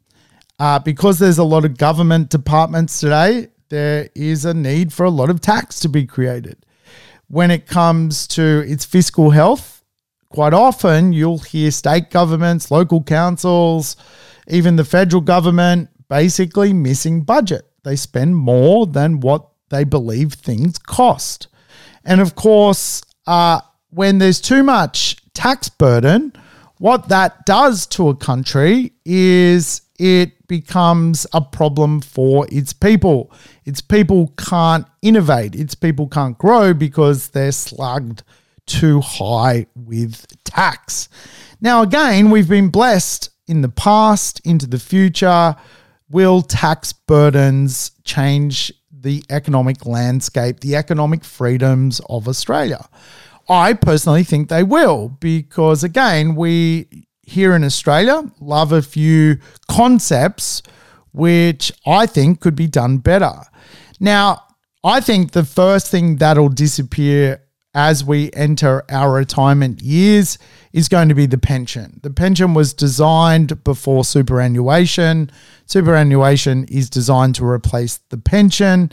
Uh, 0.58 0.80
because 0.80 1.20
there's 1.20 1.38
a 1.38 1.44
lot 1.44 1.64
of 1.64 1.78
government 1.78 2.32
departments 2.32 3.00
today, 3.00 3.50
there 3.70 4.10
is 4.16 4.46
a 4.46 4.54
need 4.56 4.92
for 4.92 5.04
a 5.04 5.12
lot 5.12 5.30
of 5.30 5.42
tax 5.42 5.80
to 5.82 5.90
be 5.90 6.08
created. 6.08 6.66
When 7.28 7.52
it 7.52 7.68
comes 7.68 8.26
to 8.30 8.64
its 8.68 8.84
fiscal 8.84 9.30
health, 9.30 9.84
quite 10.30 10.56
often 10.56 11.14
you'll 11.14 11.38
hear 11.38 11.70
state 11.70 12.10
governments, 12.10 12.72
local 12.72 13.04
councils, 13.04 13.96
even 14.48 14.76
the 14.76 14.86
federal 14.86 15.22
government 15.22 15.90
basically 16.10 16.74
missing 16.74 17.22
budget. 17.22 17.70
They 17.84 17.96
spend 17.96 18.38
more 18.38 18.88
than 18.88 19.20
what 19.20 19.48
they 19.70 19.84
believe 19.84 20.34
things 20.34 20.80
cost. 20.80 21.48
And 22.06 22.22
of 22.22 22.36
course, 22.36 23.04
uh, 23.28 23.62
when 23.90 24.18
there's 24.18 24.42
too 24.42 24.64
much 24.64 25.18
tax 25.34 25.70
burden, 25.70 26.34
what 26.78 27.10
that 27.10 27.46
does 27.46 27.86
to 27.88 28.10
a 28.10 28.16
country 28.16 28.94
is 29.06 29.82
it 30.00 30.48
becomes 30.48 31.28
a 31.32 31.42
problem 31.42 32.02
for 32.02 32.48
its 32.52 32.74
people. 32.74 33.32
Its 33.66 33.82
people 33.82 34.34
can't 34.38 34.88
innovate, 35.04 35.56
its 35.56 35.76
people 35.76 36.08
can't 36.08 36.38
grow 36.38 36.74
because 36.74 37.30
they're 37.30 37.52
slugged 37.52 38.24
too 38.66 39.00
high 39.02 39.68
with 39.76 40.26
tax. 40.44 41.08
Now, 41.62 41.84
again, 41.84 42.32
we've 42.32 42.50
been 42.50 42.70
blessed 42.70 43.30
in 43.48 43.62
the 43.62 43.70
past, 43.70 44.42
into 44.46 44.66
the 44.66 44.80
future. 44.80 45.56
Will 46.10 46.42
tax 46.42 46.94
burdens 46.94 47.92
change 48.04 48.74
the 49.02 49.24
economic 49.30 49.86
landscape, 49.86 50.60
the 50.60 50.76
economic 50.76 51.24
freedoms 51.24 52.02
of 52.10 52.28
Australia? 52.28 52.88
I 53.50 53.74
personally 53.74 54.24
think 54.24 54.50
they 54.50 54.64
will 54.64 55.10
because, 55.20 55.84
again, 55.84 56.36
we 56.36 57.08
here 57.24 57.56
in 57.56 57.64
Australia 57.64 58.24
love 58.40 58.72
a 58.72 58.82
few 58.82 59.38
concepts 59.70 60.62
which 61.14 61.72
I 61.86 62.06
think 62.06 62.40
could 62.40 62.56
be 62.56 62.68
done 62.68 62.98
better. 62.98 63.34
Now, 64.00 64.44
I 64.84 65.02
think 65.02 65.32
the 65.32 65.46
first 65.46 65.92
thing 65.92 66.16
that'll 66.18 66.50
disappear 66.50 67.41
as 67.74 68.04
we 68.04 68.32
enter 68.34 68.84
our 68.90 69.14
retirement 69.14 69.82
years 69.82 70.38
is 70.74 70.90
going 70.90 71.10
to 71.10 71.16
be 71.16 71.26
the 71.26 71.38
pension. 71.38 72.00
The 72.04 72.10
pension 72.10 72.54
was 72.54 72.74
designed 72.74 73.64
before 73.64 74.04
superannuation. 74.04 75.32
Superannuation 75.66 76.66
is 76.66 76.90
designed 76.90 77.36
to 77.36 77.46
replace 77.46 77.98
the 78.10 78.18
pension. 78.18 78.92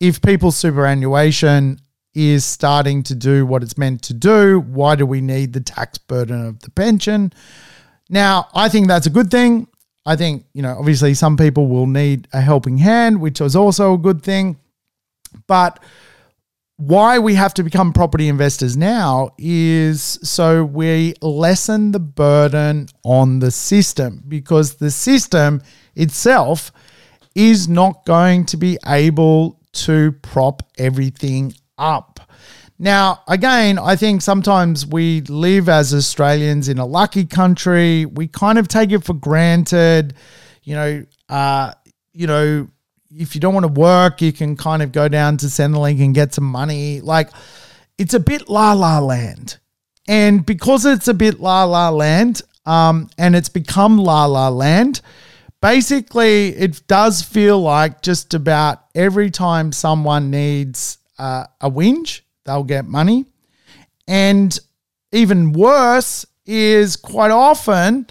If 0.00 0.22
people's 0.22 0.56
superannuation 0.56 1.80
is 2.14 2.44
starting 2.44 3.02
to 3.02 3.14
do 3.14 3.46
what 3.46 3.62
it's 3.62 3.78
meant 3.78 4.02
to 4.02 4.14
do. 4.14 4.60
Why 4.60 4.94
do 4.94 5.06
we 5.06 5.20
need 5.20 5.52
the 5.52 5.60
tax 5.60 5.98
burden 5.98 6.46
of 6.46 6.60
the 6.60 6.70
pension? 6.70 7.32
Now, 8.08 8.48
I 8.54 8.68
think 8.68 8.88
that's 8.88 9.06
a 9.06 9.10
good 9.10 9.30
thing. 9.30 9.68
I 10.04 10.16
think, 10.16 10.44
you 10.52 10.62
know, 10.62 10.76
obviously 10.78 11.14
some 11.14 11.36
people 11.36 11.68
will 11.68 11.86
need 11.86 12.28
a 12.32 12.40
helping 12.40 12.78
hand, 12.78 13.20
which 13.20 13.40
is 13.40 13.56
also 13.56 13.94
a 13.94 13.98
good 13.98 14.22
thing. 14.22 14.58
But 15.46 15.82
why 16.76 17.18
we 17.18 17.34
have 17.34 17.54
to 17.54 17.62
become 17.62 17.92
property 17.92 18.28
investors 18.28 18.76
now 18.76 19.30
is 19.38 20.18
so 20.22 20.64
we 20.64 21.14
lessen 21.22 21.92
the 21.92 22.00
burden 22.00 22.88
on 23.04 23.38
the 23.38 23.50
system 23.50 24.22
because 24.26 24.76
the 24.76 24.90
system 24.90 25.62
itself 25.94 26.72
is 27.34 27.68
not 27.68 28.04
going 28.04 28.44
to 28.46 28.56
be 28.56 28.78
able 28.86 29.60
to 29.72 30.12
prop 30.22 30.62
everything 30.78 31.54
up. 31.78 32.20
Now, 32.78 33.22
again, 33.28 33.78
I 33.78 33.94
think 33.96 34.22
sometimes 34.22 34.86
we 34.86 35.20
live 35.22 35.68
as 35.68 35.94
Australians 35.94 36.68
in 36.68 36.78
a 36.78 36.86
lucky 36.86 37.24
country. 37.24 38.06
We 38.06 38.26
kind 38.26 38.58
of 38.58 38.66
take 38.66 38.90
it 38.90 39.04
for 39.04 39.14
granted. 39.14 40.14
You 40.64 40.74
know, 40.74 41.06
uh, 41.28 41.72
you 42.12 42.26
know, 42.26 42.68
if 43.16 43.34
you 43.34 43.40
don't 43.40 43.54
want 43.54 43.64
to 43.64 43.80
work, 43.80 44.22
you 44.22 44.32
can 44.32 44.56
kind 44.56 44.82
of 44.82 44.92
go 44.92 45.08
down 45.08 45.36
to 45.38 45.46
Centrelink 45.46 46.02
and 46.02 46.14
get 46.14 46.34
some 46.34 46.44
money. 46.44 47.00
Like, 47.00 47.30
it's 47.98 48.14
a 48.14 48.20
bit 48.20 48.48
la 48.48 48.72
la 48.72 48.98
land. 48.98 49.58
And 50.08 50.44
because 50.44 50.84
it's 50.84 51.08
a 51.08 51.14
bit 51.14 51.40
la 51.40 51.64
la 51.64 51.90
land, 51.90 52.42
um, 52.66 53.10
and 53.18 53.36
it's 53.36 53.48
become 53.48 53.98
la 53.98 54.24
la 54.26 54.48
land, 54.48 55.00
basically, 55.60 56.48
it 56.48 56.86
does 56.86 57.22
feel 57.22 57.60
like 57.60 58.02
just 58.02 58.34
about 58.34 58.84
every 58.94 59.30
time 59.30 59.72
someone 59.72 60.30
needs 60.30 60.98
uh, 61.18 61.46
a 61.60 61.70
whinge, 61.70 62.22
they'll 62.44 62.64
get 62.64 62.84
money. 62.84 63.26
And 64.08 64.58
even 65.12 65.52
worse 65.52 66.26
is 66.46 66.96
quite 66.96 67.30
often 67.30 68.06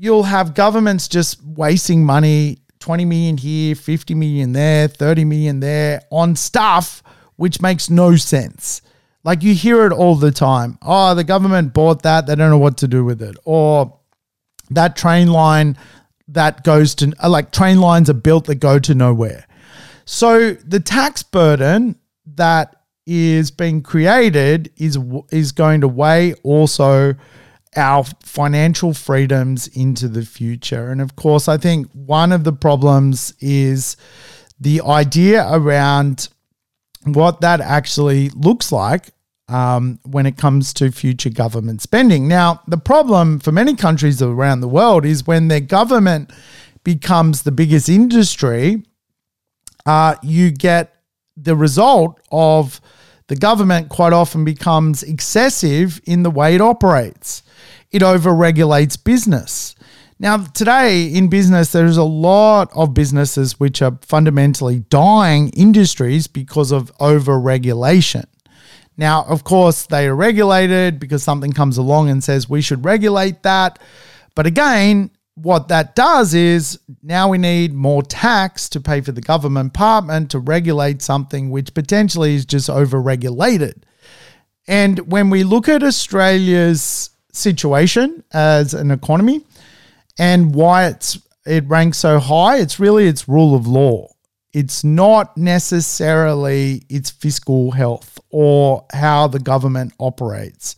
you'll 0.00 0.22
have 0.22 0.54
governments 0.54 1.08
just 1.08 1.44
wasting 1.44 2.02
money 2.02 2.56
20 2.80 3.04
million 3.04 3.36
here, 3.36 3.74
50 3.74 4.14
million 4.14 4.52
there, 4.52 4.88
30 4.88 5.24
million 5.24 5.60
there 5.60 6.02
on 6.10 6.34
stuff 6.34 7.02
which 7.40 7.62
makes 7.62 7.88
no 7.88 8.16
sense. 8.16 8.82
Like 9.24 9.42
you 9.42 9.54
hear 9.54 9.86
it 9.86 9.92
all 9.94 10.14
the 10.14 10.30
time. 10.30 10.78
Oh, 10.82 11.14
the 11.14 11.24
government 11.24 11.72
bought 11.72 12.02
that, 12.02 12.26
they 12.26 12.34
don't 12.34 12.50
know 12.50 12.58
what 12.58 12.76
to 12.78 12.86
do 12.88 13.02
with 13.02 13.22
it. 13.22 13.34
Or 13.46 13.98
that 14.68 14.94
train 14.94 15.28
line 15.28 15.78
that 16.28 16.64
goes 16.64 16.94
to 16.96 17.14
uh, 17.22 17.30
like 17.30 17.50
train 17.50 17.80
lines 17.80 18.10
are 18.10 18.14
built 18.14 18.44
that 18.44 18.56
go 18.56 18.78
to 18.80 18.94
nowhere. 18.94 19.46
So 20.04 20.52
the 20.52 20.80
tax 20.80 21.22
burden 21.22 21.96
that 22.34 22.76
is 23.06 23.50
being 23.50 23.82
created 23.82 24.70
is 24.76 24.98
is 25.30 25.52
going 25.52 25.80
to 25.80 25.88
weigh 25.88 26.34
also 26.42 27.14
our 27.76 28.04
financial 28.24 28.92
freedoms 28.92 29.68
into 29.68 30.08
the 30.08 30.24
future. 30.24 30.90
And 30.90 31.00
of 31.00 31.16
course, 31.16 31.48
I 31.48 31.56
think 31.56 31.90
one 31.92 32.32
of 32.32 32.44
the 32.44 32.52
problems 32.52 33.32
is 33.40 33.96
the 34.58 34.80
idea 34.82 35.46
around 35.50 36.28
what 37.04 37.40
that 37.40 37.60
actually 37.60 38.30
looks 38.30 38.72
like 38.72 39.10
um, 39.48 39.98
when 40.04 40.26
it 40.26 40.36
comes 40.36 40.72
to 40.74 40.90
future 40.92 41.30
government 41.30 41.80
spending. 41.82 42.28
Now, 42.28 42.62
the 42.66 42.76
problem 42.76 43.40
for 43.40 43.52
many 43.52 43.74
countries 43.74 44.20
around 44.20 44.60
the 44.60 44.68
world 44.68 45.04
is 45.04 45.26
when 45.26 45.48
their 45.48 45.60
government 45.60 46.32
becomes 46.84 47.42
the 47.42 47.52
biggest 47.52 47.88
industry, 47.88 48.82
uh, 49.86 50.16
you 50.22 50.50
get 50.50 50.94
the 51.36 51.56
result 51.56 52.20
of 52.30 52.80
the 53.28 53.36
government 53.36 53.88
quite 53.88 54.12
often 54.12 54.44
becomes 54.44 55.02
excessive 55.02 56.00
in 56.04 56.22
the 56.22 56.30
way 56.30 56.54
it 56.54 56.60
operates. 56.60 57.42
It 57.90 58.02
overregulates 58.02 59.02
business. 59.02 59.74
Now, 60.18 60.44
today 60.44 61.06
in 61.06 61.28
business, 61.28 61.72
there's 61.72 61.96
a 61.96 62.04
lot 62.04 62.70
of 62.74 62.92
businesses 62.92 63.58
which 63.58 63.80
are 63.80 63.98
fundamentally 64.02 64.80
dying 64.90 65.48
industries 65.50 66.26
because 66.26 66.72
of 66.72 66.94
overregulation. 66.98 68.26
Now, 68.98 69.24
of 69.24 69.44
course, 69.44 69.86
they 69.86 70.06
are 70.06 70.14
regulated 70.14 71.00
because 71.00 71.22
something 71.22 71.52
comes 71.52 71.78
along 71.78 72.10
and 72.10 72.22
says 72.22 72.50
we 72.50 72.60
should 72.60 72.84
regulate 72.84 73.42
that. 73.44 73.78
But 74.34 74.46
again, 74.46 75.10
what 75.34 75.68
that 75.68 75.94
does 75.94 76.34
is 76.34 76.78
now 77.02 77.28
we 77.28 77.38
need 77.38 77.72
more 77.72 78.02
tax 78.02 78.68
to 78.70 78.80
pay 78.80 79.00
for 79.00 79.12
the 79.12 79.22
government 79.22 79.72
department 79.72 80.30
to 80.32 80.38
regulate 80.38 81.00
something 81.00 81.50
which 81.50 81.72
potentially 81.72 82.34
is 82.34 82.44
just 82.44 82.68
overregulated. 82.68 83.82
And 84.68 85.10
when 85.10 85.30
we 85.30 85.44
look 85.44 85.68
at 85.68 85.82
Australia's 85.82 87.09
situation 87.32 88.22
as 88.32 88.74
an 88.74 88.90
economy 88.90 89.44
and 90.18 90.54
why 90.54 90.86
it's 90.86 91.18
it 91.46 91.66
ranks 91.66 91.98
so 91.98 92.18
high, 92.18 92.58
it's 92.58 92.78
really 92.78 93.06
its 93.06 93.28
rule 93.28 93.54
of 93.54 93.66
law. 93.66 94.08
It's 94.52 94.84
not 94.84 95.36
necessarily 95.36 96.82
its 96.88 97.10
fiscal 97.10 97.70
health 97.70 98.18
or 98.30 98.84
how 98.92 99.28
the 99.28 99.38
government 99.38 99.92
operates. 99.98 100.76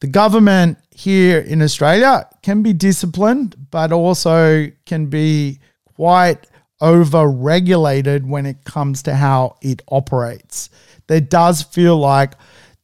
The 0.00 0.08
government 0.08 0.78
here 0.90 1.38
in 1.38 1.62
Australia 1.62 2.28
can 2.42 2.62
be 2.62 2.72
disciplined, 2.72 3.54
but 3.70 3.92
also 3.92 4.66
can 4.86 5.06
be 5.06 5.60
quite 5.94 6.46
over 6.80 7.28
regulated 7.28 8.28
when 8.28 8.44
it 8.44 8.64
comes 8.64 9.02
to 9.04 9.14
how 9.14 9.56
it 9.62 9.82
operates. 9.88 10.70
There 11.06 11.20
does 11.20 11.62
feel 11.62 11.96
like 11.96 12.32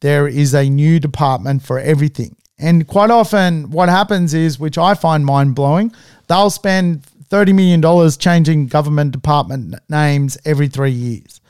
there 0.00 0.28
is 0.28 0.54
a 0.54 0.70
new 0.70 1.00
department 1.00 1.62
for 1.62 1.80
everything. 1.80 2.36
And 2.58 2.86
quite 2.86 3.10
often, 3.10 3.70
what 3.70 3.88
happens 3.88 4.34
is, 4.34 4.58
which 4.58 4.78
I 4.78 4.94
find 4.94 5.24
mind 5.24 5.54
blowing, 5.54 5.92
they'll 6.26 6.50
spend 6.50 7.02
$30 7.30 7.54
million 7.54 8.10
changing 8.18 8.66
government 8.66 9.12
department 9.12 9.76
names 9.88 10.38
every 10.44 10.68
three 10.68 10.90
years. 10.90 11.40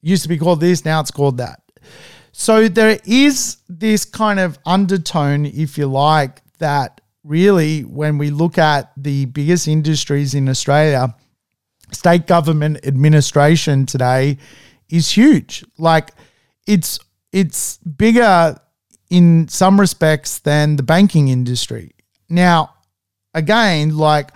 Used 0.00 0.22
to 0.22 0.28
be 0.28 0.38
called 0.38 0.60
this, 0.60 0.84
now 0.84 1.00
it's 1.00 1.10
called 1.10 1.36
that. 1.38 1.62
So 2.32 2.68
there 2.68 2.98
is 3.04 3.58
this 3.68 4.04
kind 4.04 4.38
of 4.40 4.58
undertone, 4.64 5.46
if 5.46 5.76
you 5.78 5.86
like, 5.86 6.42
that 6.58 7.00
really, 7.24 7.82
when 7.82 8.18
we 8.18 8.30
look 8.30 8.58
at 8.58 8.92
the 8.96 9.26
biggest 9.26 9.68
industries 9.68 10.34
in 10.34 10.48
Australia, 10.48 11.14
state 11.92 12.26
government 12.26 12.84
administration 12.86 13.86
today 13.86 14.38
is 14.88 15.10
huge. 15.10 15.64
Like 15.78 16.10
it's 16.66 16.98
it's 17.32 17.78
bigger 17.78 18.58
in 19.10 19.48
some 19.48 19.80
respects 19.80 20.38
than 20.38 20.76
the 20.76 20.82
banking 20.82 21.28
industry. 21.28 21.92
Now, 22.28 22.74
again, 23.34 23.96
like 23.96 24.30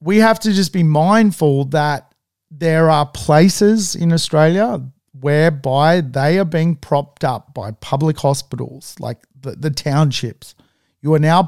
we 0.00 0.18
have 0.18 0.38
to 0.40 0.52
just 0.52 0.72
be 0.72 0.82
mindful 0.82 1.66
that 1.66 2.12
there 2.50 2.88
are 2.90 3.06
places 3.06 3.94
in 3.94 4.12
Australia 4.12 4.80
whereby 5.20 6.00
they 6.00 6.38
are 6.38 6.44
being 6.44 6.76
propped 6.76 7.24
up 7.24 7.54
by 7.54 7.70
public 7.72 8.18
hospitals 8.18 8.94
like 9.00 9.18
the, 9.40 9.52
the 9.52 9.70
townships. 9.70 10.54
You 11.00 11.14
are 11.14 11.18
now 11.18 11.42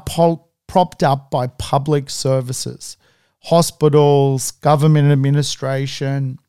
propped 0.67 1.03
up 1.03 1.31
by 1.31 1.47
public 1.47 2.09
services, 2.09 2.97
hospitals, 3.41 4.51
government 4.51 5.11
administration. 5.11 6.39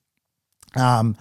Um, 0.77 1.16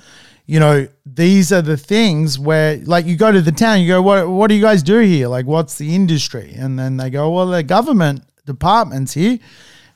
you 0.46 0.60
know, 0.60 0.88
these 1.20 1.52
are 1.52 1.62
the 1.62 1.78
things 1.78 2.40
where, 2.40 2.78
like, 2.86 3.06
you 3.06 3.16
go 3.16 3.32
to 3.32 3.42
the 3.42 3.52
town, 3.52 3.82
you 3.82 3.88
go, 3.88 4.02
"What? 4.02 4.30
What 4.30 4.48
do 4.48 4.56
you 4.56 4.62
guys 4.62 4.82
do 4.82 5.00
here? 5.00 5.28
Like, 5.28 5.46
what's 5.46 5.78
the 5.78 5.94
industry?" 5.94 6.56
And 6.58 6.80
then 6.80 6.98
they 6.98 7.10
go, 7.10 7.30
"Well, 7.32 7.48
the 7.48 7.64
government 7.64 8.24
departments 8.46 9.14
here." 9.14 9.40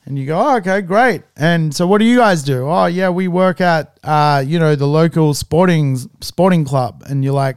And 0.06 0.18
you 0.18 0.26
go, 0.26 0.38
oh, 0.38 0.56
okay, 0.58 0.82
great. 0.82 1.22
And 1.34 1.74
so, 1.74 1.86
what 1.86 1.98
do 1.98 2.04
you 2.04 2.18
guys 2.18 2.42
do? 2.42 2.68
Oh, 2.68 2.84
yeah, 2.84 3.08
we 3.08 3.26
work 3.26 3.62
at, 3.62 3.98
uh, 4.04 4.44
you 4.46 4.58
know, 4.58 4.74
the 4.74 4.86
local 4.86 5.32
sporting 5.32 5.96
sporting 6.20 6.64
club. 6.66 7.02
And 7.06 7.24
you're 7.24 7.32
like, 7.32 7.56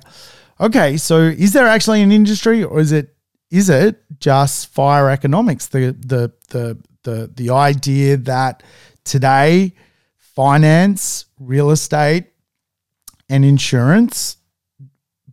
okay, 0.60 0.96
so 0.96 1.20
is 1.20 1.52
there 1.52 1.68
actually 1.68 2.02
an 2.02 2.12
industry, 2.12 2.64
or 2.64 2.80
is 2.80 2.92
it 2.94 3.14
is 3.52 3.70
it 3.70 4.02
just 4.20 4.68
fire 4.74 5.10
economics? 5.10 5.68
The 5.68 5.96
the 6.00 6.32
the 6.50 6.78
the 7.04 7.32
the 7.36 7.50
idea 7.50 8.16
that 8.18 8.64
today 9.04 9.74
finance, 10.18 11.26
real 11.40 11.72
estate, 11.72 12.28
and 13.30 13.44
insurance 13.44 14.38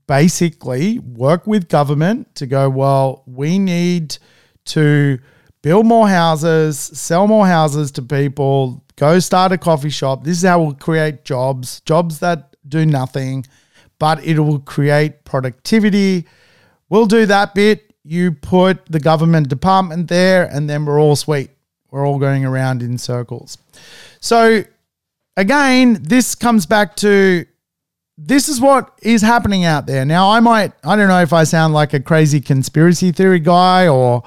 basically 0.07 0.99
work 0.99 1.47
with 1.47 1.69
government 1.69 2.35
to 2.37 2.47
go, 2.47 2.69
well, 2.69 3.23
we 3.27 3.59
need 3.59 4.17
to 4.67 5.19
build 5.63 5.87
more 5.87 6.09
houses, 6.09 6.79
sell 6.79 7.27
more 7.27 7.47
houses 7.47 7.91
to 7.93 8.03
people, 8.03 8.85
go 8.97 9.19
start 9.19 9.53
a 9.53 9.59
coffee 9.59 9.91
shop. 9.91 10.25
This 10.25 10.39
is 10.39 10.45
how 10.45 10.63
we'll 10.63 10.75
create 10.75 11.25
jobs, 11.25 11.81
jobs 11.83 12.19
that 12.19 12.57
do 12.69 12.85
nothing, 12.85 13.47
but 13.99 14.23
it 14.25 14.39
will 14.39 14.61
create 14.61 15.25
productivity. 15.25 16.27
We'll 16.89 17.07
do 17.07 17.27
that 17.27 17.55
bit. 17.55 17.95
You 18.05 18.33
put 18.33 18.85
the 18.87 19.01
government 19.01 19.49
department 19.49 20.09
there, 20.09 20.45
and 20.45 20.69
then 20.69 20.85
we're 20.85 21.01
all 21.01 21.17
sweet. 21.17 21.51
We're 21.91 22.07
all 22.07 22.19
going 22.19 22.45
around 22.45 22.83
in 22.83 22.99
circles. 22.99 23.57
So, 24.21 24.65
again, 25.37 25.99
this 26.03 26.35
comes 26.35 26.67
back 26.67 26.97
to 26.97 27.47
this 28.17 28.49
is 28.49 28.61
what 28.61 28.93
is 29.03 29.23
happening 29.23 29.65
out 29.65 29.87
there. 29.87 30.05
Now, 30.05 30.31
I 30.31 30.41
might, 30.41 30.73
I 30.85 30.97
don't 30.97 31.09
know 31.09 31.21
if 31.21 31.33
I 31.33 31.45
sound 31.45 31.75
like 31.75 31.95
a 31.95 32.01
crazy 32.01 32.41
conspiracy 32.41 33.13
theory 33.13 33.41
guy 33.41 33.89
or 33.89 34.23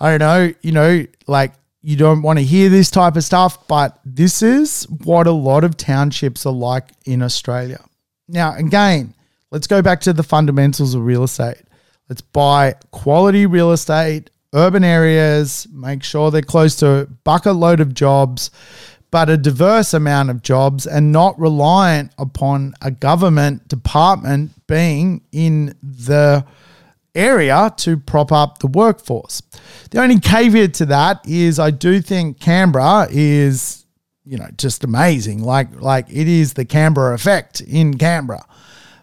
I 0.00 0.16
don't 0.16 0.18
know, 0.18 0.54
you 0.62 0.72
know, 0.72 1.06
like 1.26 1.52
you 1.82 1.96
don't 1.96 2.22
want 2.22 2.38
to 2.38 2.44
hear 2.44 2.68
this 2.68 2.90
type 2.90 3.16
of 3.16 3.24
stuff, 3.24 3.66
but 3.68 4.00
this 4.04 4.42
is 4.42 4.84
what 5.04 5.26
a 5.26 5.32
lot 5.32 5.64
of 5.64 5.76
townships 5.76 6.46
are 6.46 6.52
like 6.52 6.90
in 7.04 7.22
Australia. 7.22 7.84
Now, 8.28 8.54
again, 8.54 9.14
let's 9.50 9.66
go 9.66 9.82
back 9.82 10.00
to 10.02 10.12
the 10.12 10.22
fundamentals 10.22 10.94
of 10.94 11.04
real 11.04 11.24
estate. 11.24 11.62
Let's 12.08 12.20
buy 12.20 12.74
quality 12.90 13.46
real 13.46 13.72
estate, 13.72 14.30
urban 14.52 14.84
areas, 14.84 15.66
make 15.72 16.02
sure 16.02 16.30
they're 16.30 16.42
close 16.42 16.76
to 16.76 16.88
a 16.88 17.06
bucket 17.06 17.54
load 17.54 17.80
of 17.80 17.94
jobs, 17.94 18.50
but 19.12 19.28
a 19.28 19.36
diverse 19.36 19.92
amount 19.92 20.30
of 20.30 20.42
jobs 20.42 20.86
and 20.86 21.12
not 21.12 21.38
reliant 21.38 22.10
upon 22.18 22.74
a 22.80 22.90
government 22.90 23.68
department 23.68 24.50
being 24.66 25.20
in 25.30 25.74
the 25.82 26.44
area 27.14 27.72
to 27.76 27.98
prop 27.98 28.32
up 28.32 28.58
the 28.58 28.66
workforce. 28.66 29.42
The 29.90 30.00
only 30.00 30.18
caveat 30.18 30.72
to 30.74 30.86
that 30.86 31.20
is 31.28 31.58
I 31.58 31.70
do 31.70 32.00
think 32.00 32.40
Canberra 32.40 33.06
is, 33.10 33.84
you 34.24 34.38
know, 34.38 34.48
just 34.56 34.82
amazing. 34.82 35.42
Like 35.44 35.82
like 35.82 36.06
it 36.08 36.26
is 36.26 36.54
the 36.54 36.64
Canberra 36.64 37.14
effect 37.14 37.60
in 37.60 37.98
Canberra. 37.98 38.46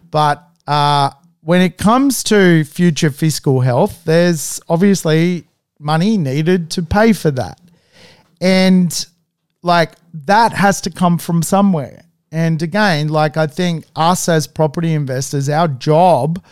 But 0.09 0.43
uh, 0.65 1.11
when 1.41 1.61
it 1.61 1.77
comes 1.77 2.23
to 2.23 2.63
future 2.63 3.11
fiscal 3.11 3.59
health, 3.59 4.05
there's 4.05 4.59
obviously 4.67 5.45
money 5.77 6.17
needed 6.17 6.71
to 6.71 6.81
pay 6.81 7.13
for 7.13 7.29
that. 7.29 7.61
And 8.41 9.05
like 9.61 9.93
that 10.25 10.53
has 10.53 10.81
to 10.81 10.89
come 10.89 11.17
from 11.17 11.43
somewhere. 11.43 12.03
And 12.31 12.61
again, 12.61 13.09
like 13.09 13.37
I 13.37 13.47
think 13.47 13.85
us 13.95 14.29
as 14.29 14.47
property 14.47 14.93
investors, 14.93 15.49
our 15.49 15.67
job 15.67 16.43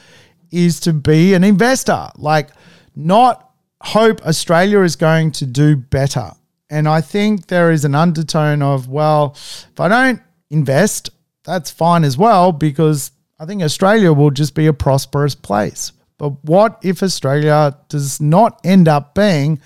is 0.52 0.80
to 0.82 0.94
be 0.94 1.34
an 1.34 1.44
investor, 1.44 2.10
like 2.18 2.50
not 2.96 3.52
hope 3.82 4.26
Australia 4.26 4.82
is 4.82 4.96
going 4.96 5.32
to 5.34 5.46
do 5.46 5.76
better. 5.76 6.32
And 6.70 6.88
I 6.88 7.02
think 7.02 7.48
there 7.48 7.72
is 7.72 7.86
an 7.86 7.96
undertone 7.96 8.62
of, 8.62 8.90
well, 8.90 9.34
if 9.36 9.80
I 9.80 9.88
don't 9.88 10.22
invest, 10.50 11.10
that's 11.44 11.72
fine 11.72 12.04
as 12.04 12.18
well, 12.18 12.52
because 12.52 13.12
I 13.40 13.46
think 13.46 13.62
Australia 13.62 14.12
will 14.12 14.32
just 14.32 14.56
be 14.56 14.68
a 14.68 14.74
prosperous 14.74 15.36
place. 15.36 15.94
But 16.18 16.44
what 16.44 16.80
if 16.82 17.04
Australia 17.04 17.78
does 17.88 18.20
not 18.20 18.60
end 18.64 18.88
up 18.88 19.14
being 19.14 19.62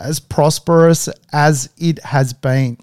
as 0.00 0.20
prosperous 0.20 1.08
as 1.32 1.70
it 1.76 2.02
has 2.04 2.32
been? 2.32 2.78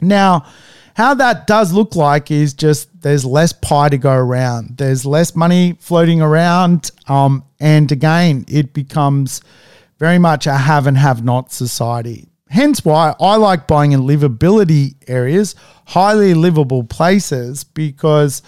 Now, 0.00 0.46
how 0.94 1.14
that 1.14 1.46
does 1.46 1.72
look 1.72 1.96
like 1.96 2.30
is 2.30 2.54
just 2.54 3.02
there's 3.02 3.24
less 3.24 3.52
pie 3.52 3.88
to 3.88 3.98
go 3.98 4.12
around. 4.12 4.76
There's 4.76 5.04
less 5.04 5.34
money 5.34 5.76
floating 5.80 6.20
around. 6.22 6.90
Um, 7.08 7.44
and 7.58 7.90
again, 7.90 8.44
it 8.48 8.72
becomes 8.72 9.40
very 9.98 10.18
much 10.18 10.46
a 10.46 10.54
have 10.54 10.86
and 10.86 10.96
have 10.96 11.24
not 11.24 11.52
society. 11.52 12.28
Hence 12.48 12.84
why 12.84 13.14
I 13.18 13.36
like 13.36 13.66
buying 13.66 13.92
in 13.92 14.02
livability 14.02 14.94
areas, 15.08 15.56
highly 15.86 16.34
livable 16.34 16.84
places, 16.84 17.64
because 17.64 18.42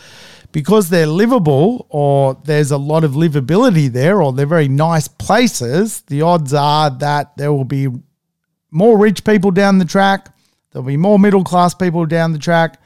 because 0.53 0.89
they're 0.89 1.07
livable 1.07 1.87
or 1.89 2.41
there's 2.45 2.71
a 2.71 2.79
lot 2.79 3.05
of 3.05 3.13
livability 3.13 3.91
there 3.91 4.23
or 4.23 4.33
they're 4.33 4.47
very 4.47 4.69
nice 4.69 5.09
places, 5.09 6.03
the 6.03 6.23
odds 6.23 6.55
are 6.55 6.91
that 6.91 7.37
there 7.37 7.53
will 7.53 7.65
be 7.65 7.89
more 8.71 8.99
rich 8.99 9.25
people 9.25 9.51
down 9.51 9.79
the 9.79 9.85
track, 9.85 10.35
there'll 10.71 10.87
be 10.87 10.97
more 10.97 11.19
middle 11.19 11.45
class 11.45 11.75
people 11.75 12.07
down 12.07 12.33
the 12.33 12.39
track. 12.39 12.81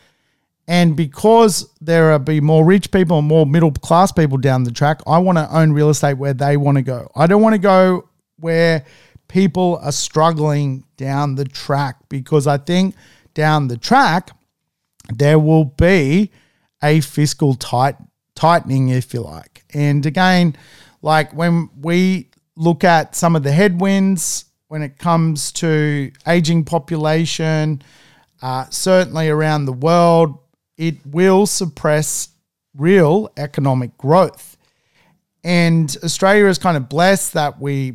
And 0.68 0.94
because 0.94 1.68
there 1.80 2.12
will 2.12 2.20
be 2.20 2.40
more 2.40 2.64
rich 2.64 2.92
people 2.92 3.18
and 3.18 3.26
more 3.26 3.44
middle 3.44 3.72
class 3.72 4.12
people 4.12 4.38
down 4.38 4.62
the 4.62 4.70
track, 4.70 5.00
I 5.06 5.18
want 5.18 5.38
to 5.38 5.56
own 5.56 5.72
real 5.72 5.90
estate 5.90 6.14
where 6.14 6.34
they 6.34 6.56
want 6.56 6.76
to 6.76 6.82
go. 6.82 7.10
I 7.16 7.26
don't 7.26 7.42
want 7.42 7.54
to 7.54 7.58
go 7.58 8.08
where 8.38 8.84
people 9.26 9.80
are 9.82 9.92
struggling 9.92 10.84
down 10.96 11.34
the 11.34 11.44
track 11.44 11.96
because 12.08 12.46
I 12.46 12.58
think 12.58 12.94
down 13.34 13.68
the 13.68 13.76
track 13.76 14.30
there 15.08 15.38
will 15.38 15.64
be 15.64 16.30
a 16.82 17.00
fiscal 17.00 17.54
tight 17.54 17.96
tightening, 18.34 18.88
if 18.88 19.12
you 19.12 19.20
like. 19.20 19.64
And 19.74 20.04
again, 20.06 20.56
like 21.02 21.32
when 21.32 21.70
we 21.80 22.30
look 22.56 22.84
at 22.84 23.14
some 23.14 23.36
of 23.36 23.42
the 23.42 23.52
headwinds 23.52 24.46
when 24.68 24.82
it 24.82 24.98
comes 24.98 25.52
to 25.52 26.12
aging 26.26 26.64
population, 26.64 27.82
uh, 28.40 28.66
certainly 28.70 29.28
around 29.28 29.64
the 29.64 29.72
world, 29.72 30.38
it 30.76 31.04
will 31.04 31.46
suppress 31.46 32.28
real 32.76 33.30
economic 33.36 33.96
growth. 33.98 34.56
And 35.42 35.94
Australia 36.04 36.46
is 36.46 36.58
kind 36.58 36.76
of 36.76 36.88
blessed 36.88 37.32
that 37.34 37.60
we 37.60 37.94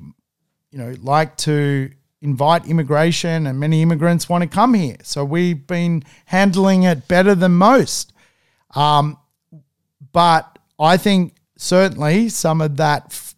you 0.76 0.82
know, 0.82 0.94
like 1.02 1.38
to 1.38 1.90
invite 2.22 2.68
immigration 2.68 3.48
and 3.48 3.58
many 3.58 3.82
immigrants 3.82 4.28
want 4.28 4.42
to 4.42 4.50
come 4.50 4.74
here. 4.74 4.98
So 5.04 5.24
we've 5.24 5.66
been 5.66 6.04
handling 6.26 6.84
it 6.84 7.08
better 7.08 7.34
than 7.34 7.54
most. 7.54 8.12
Um, 8.76 9.18
but 10.12 10.60
I 10.80 10.98
think 10.98 11.36
certainly 11.58 12.30
some 12.30 12.62
of 12.62 12.78
that 12.78 13.06
f- 13.08 13.36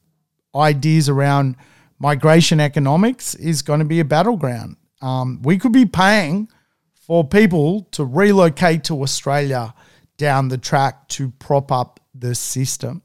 ideas 0.56 1.08
around 1.08 1.56
migration 2.00 2.60
economics 2.60 3.36
is 3.36 3.62
going 3.62 3.80
to 3.80 3.86
be 3.86 4.00
a 4.00 4.06
battleground. 4.06 4.78
Um, 5.02 5.42
we 5.44 5.58
could 5.58 5.72
be 5.72 5.86
paying 5.86 6.50
for 6.94 7.28
people 7.28 7.88
to 7.92 8.04
relocate 8.04 8.84
to 8.86 9.02
Australia 9.02 9.74
down 10.18 10.48
the 10.50 10.58
track 10.58 11.08
to 11.10 11.30
prop 11.40 11.72
up 11.72 12.00
the 12.14 12.34
system. 12.36 13.02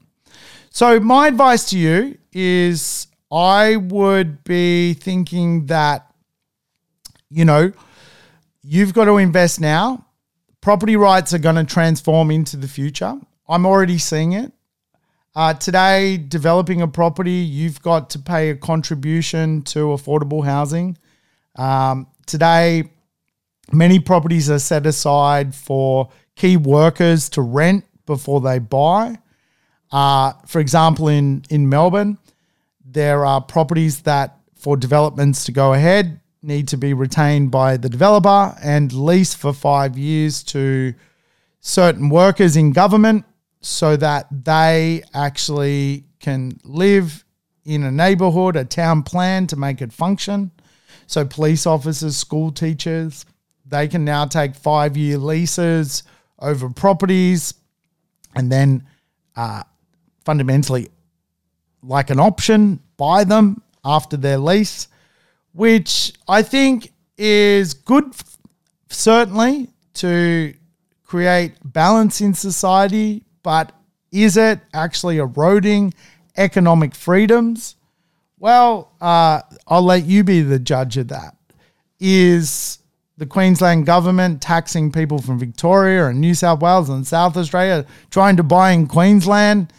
So, 0.69 0.99
my 0.99 1.27
advice 1.27 1.69
to 1.69 1.77
you 1.77 2.17
is 2.31 3.07
I 3.31 3.75
would 3.75 4.43
be 4.43 4.95
thinking 4.95 5.67
that, 5.67 6.11
you 7.29 7.45
know, 7.45 7.71
you've 8.63 8.93
got 8.93 9.05
to 9.05 9.17
invest 9.17 9.61
now. 9.61 10.05
Property 10.63 10.95
rights 10.95 11.33
are 11.33 11.39
going 11.39 11.57
to 11.57 11.65
transform 11.65 12.31
into 12.31 12.55
the 12.55 12.69
future. 12.69 13.19
I'm 13.49 13.65
already 13.65 13.97
seeing 13.97 14.31
it. 14.31 14.53
Uh, 15.35 15.53
today, 15.55 16.15
developing 16.15 16.81
a 16.81 16.87
property, 16.87 17.31
you've 17.31 17.81
got 17.81 18.11
to 18.11 18.19
pay 18.19 18.49
a 18.49 18.55
contribution 18.55 19.63
to 19.63 19.87
affordable 19.87 20.45
housing. 20.45 20.97
Um, 21.57 22.07
today, 22.25 22.91
many 23.73 23.99
properties 23.99 24.49
are 24.49 24.57
set 24.57 24.85
aside 24.85 25.53
for 25.53 26.07
key 26.37 26.55
workers 26.55 27.27
to 27.31 27.41
rent 27.41 27.83
before 28.05 28.39
they 28.39 28.59
buy. 28.59 29.17
Uh, 29.91 30.31
for 30.47 30.61
example, 30.61 31.09
in, 31.09 31.43
in 31.49 31.67
Melbourne, 31.67 32.17
there 32.85 33.25
are 33.25 33.41
properties 33.41 34.03
that, 34.03 34.37
for 34.55 34.77
developments 34.77 35.43
to 35.43 35.51
go 35.51 35.73
ahead, 35.73 36.21
need 36.43 36.67
to 36.67 36.77
be 36.77 36.93
retained 36.93 37.51
by 37.51 37.77
the 37.77 37.89
developer 37.89 38.55
and 38.61 38.91
leased 38.91 39.37
for 39.37 39.53
five 39.53 39.97
years 39.97 40.43
to 40.43 40.93
certain 41.59 42.09
workers 42.09 42.57
in 42.57 42.71
government 42.71 43.25
so 43.61 43.95
that 43.95 44.27
they 44.43 45.01
actually 45.13 46.03
can 46.19 46.59
live 46.65 47.23
in 47.65 47.83
a 47.83 47.91
neighborhood, 47.91 48.55
a 48.55 48.65
town 48.65 49.03
plan 49.03 49.47
to 49.47 49.55
make 49.55 49.81
it 49.81 49.93
function. 49.93 50.51
So, 51.07 51.25
police 51.25 51.65
officers, 51.65 52.17
school 52.17 52.51
teachers, 52.51 53.25
they 53.65 53.87
can 53.87 54.03
now 54.03 54.25
take 54.25 54.55
five 54.55 54.97
year 54.97 55.17
leases 55.17 56.03
over 56.39 56.69
properties 56.69 57.53
and 58.35 58.51
then 58.51 58.85
uh, 59.35 59.63
fundamentally 60.25 60.89
like 61.81 62.09
an 62.09 62.19
option, 62.19 62.79
buy 62.97 63.23
them 63.23 63.61
after 63.83 64.17
their 64.17 64.37
lease, 64.37 64.87
which 65.53 66.13
I 66.27 66.41
think 66.41 66.91
is 67.17 67.73
good, 67.73 68.13
certainly, 68.89 69.69
to 69.95 70.53
create 71.05 71.53
balance 71.63 72.21
in 72.21 72.33
society, 72.33 73.23
but 73.43 73.71
is 74.11 74.37
it 74.37 74.59
actually 74.73 75.17
eroding 75.17 75.93
economic 76.37 76.95
freedoms? 76.95 77.75
Well, 78.39 78.91
uh, 78.99 79.41
I'll 79.67 79.83
let 79.83 80.05
you 80.05 80.23
be 80.23 80.41
the 80.41 80.59
judge 80.59 80.97
of 80.97 81.07
that. 81.09 81.35
Is 81.99 82.79
the 83.17 83.25
Queensland 83.25 83.85
government 83.85 84.41
taxing 84.41 84.91
people 84.91 85.19
from 85.19 85.39
Victoria 85.39 86.07
and 86.07 86.19
New 86.19 86.33
South 86.33 86.61
Wales 86.61 86.89
and 86.89 87.05
South 87.07 87.37
Australia 87.37 87.85
trying 88.09 88.35
to 88.37 88.43
buy 88.43 88.71
in 88.71 88.87
Queensland? 88.87 89.71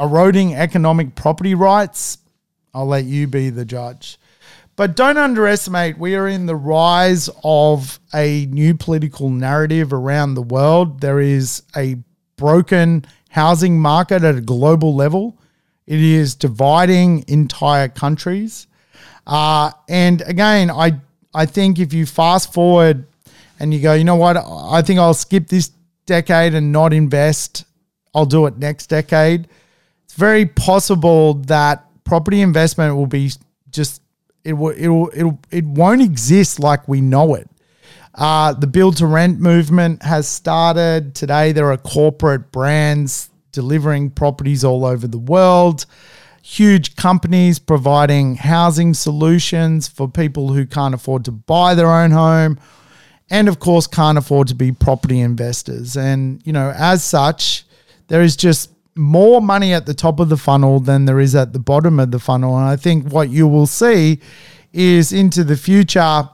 eroding 0.00 0.54
economic 0.54 1.14
property 1.14 1.54
rights, 1.54 2.18
I'll 2.72 2.86
let 2.86 3.04
you 3.04 3.26
be 3.26 3.50
the 3.50 3.64
judge. 3.64 4.17
But 4.78 4.94
don't 4.94 5.18
underestimate, 5.18 5.98
we 5.98 6.14
are 6.14 6.28
in 6.28 6.46
the 6.46 6.54
rise 6.54 7.28
of 7.42 7.98
a 8.14 8.46
new 8.46 8.76
political 8.76 9.28
narrative 9.28 9.92
around 9.92 10.34
the 10.34 10.42
world. 10.42 11.00
There 11.00 11.18
is 11.18 11.64
a 11.76 11.96
broken 12.36 13.04
housing 13.28 13.80
market 13.80 14.22
at 14.22 14.36
a 14.36 14.40
global 14.40 14.94
level, 14.94 15.36
it 15.88 15.98
is 15.98 16.36
dividing 16.36 17.24
entire 17.26 17.88
countries. 17.88 18.68
Uh, 19.26 19.72
and 19.88 20.22
again, 20.22 20.70
I, 20.70 21.00
I 21.34 21.46
think 21.46 21.80
if 21.80 21.92
you 21.92 22.06
fast 22.06 22.52
forward 22.52 23.04
and 23.58 23.74
you 23.74 23.80
go, 23.80 23.94
you 23.94 24.04
know 24.04 24.14
what, 24.14 24.36
I 24.36 24.82
think 24.82 25.00
I'll 25.00 25.12
skip 25.12 25.48
this 25.48 25.72
decade 26.06 26.54
and 26.54 26.70
not 26.70 26.92
invest, 26.92 27.64
I'll 28.14 28.26
do 28.26 28.46
it 28.46 28.58
next 28.58 28.86
decade 28.86 29.48
It's 30.04 30.14
very 30.14 30.46
possible 30.46 31.34
that 31.34 31.84
property 32.04 32.42
investment 32.42 32.94
will 32.94 33.08
be 33.08 33.32
just 33.70 34.02
it 34.48 34.54
will 34.54 34.70
it 34.70 34.88
will 34.88 35.08
it, 35.08 35.22
will, 35.24 35.38
it 35.50 35.64
won't 35.64 36.00
exist 36.00 36.58
like 36.58 36.88
we 36.88 37.02
know 37.02 37.34
it. 37.34 37.48
Uh, 38.14 38.54
the 38.54 38.66
build 38.66 38.96
to 38.96 39.06
rent 39.06 39.38
movement 39.38 40.02
has 40.02 40.26
started. 40.26 41.14
Today 41.14 41.52
there 41.52 41.70
are 41.70 41.76
corporate 41.76 42.50
brands 42.50 43.28
delivering 43.52 44.10
properties 44.10 44.64
all 44.64 44.86
over 44.86 45.06
the 45.06 45.18
world. 45.18 45.84
Huge 46.42 46.96
companies 46.96 47.58
providing 47.58 48.36
housing 48.36 48.94
solutions 48.94 49.86
for 49.86 50.08
people 50.08 50.54
who 50.54 50.64
can't 50.64 50.94
afford 50.94 51.26
to 51.26 51.30
buy 51.32 51.74
their 51.74 51.90
own 51.90 52.10
home 52.10 52.58
and 53.28 53.48
of 53.48 53.58
course 53.58 53.86
can't 53.86 54.16
afford 54.16 54.48
to 54.48 54.54
be 54.54 54.72
property 54.72 55.20
investors. 55.20 55.94
And 55.94 56.40
you 56.46 56.54
know, 56.54 56.72
as 56.74 57.04
such, 57.04 57.66
there 58.06 58.22
is 58.22 58.34
just 58.34 58.70
more 58.98 59.40
money 59.40 59.72
at 59.72 59.86
the 59.86 59.94
top 59.94 60.18
of 60.18 60.28
the 60.28 60.36
funnel 60.36 60.80
than 60.80 61.04
there 61.04 61.20
is 61.20 61.34
at 61.34 61.52
the 61.52 61.58
bottom 61.58 62.00
of 62.00 62.10
the 62.10 62.18
funnel. 62.18 62.56
And 62.58 62.66
I 62.66 62.76
think 62.76 63.10
what 63.12 63.30
you 63.30 63.46
will 63.46 63.66
see 63.66 64.20
is 64.72 65.12
into 65.12 65.44
the 65.44 65.56
future, 65.56 66.28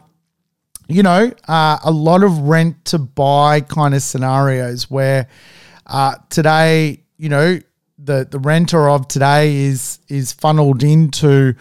you 0.88 1.02
know, 1.02 1.30
uh, 1.46 1.78
a 1.84 1.90
lot 1.90 2.24
of 2.24 2.38
rent 2.40 2.84
to 2.86 2.98
buy 2.98 3.60
kind 3.60 3.94
of 3.94 4.02
scenarios 4.02 4.90
where 4.90 5.28
uh, 5.86 6.14
today, 6.30 7.00
you 7.18 7.28
know, 7.28 7.60
the, 7.98 8.26
the 8.30 8.38
renter 8.38 8.88
of 8.88 9.08
today 9.08 9.54
is 9.56 9.98
is 10.08 10.32
funneled 10.32 10.82
into 10.82 11.54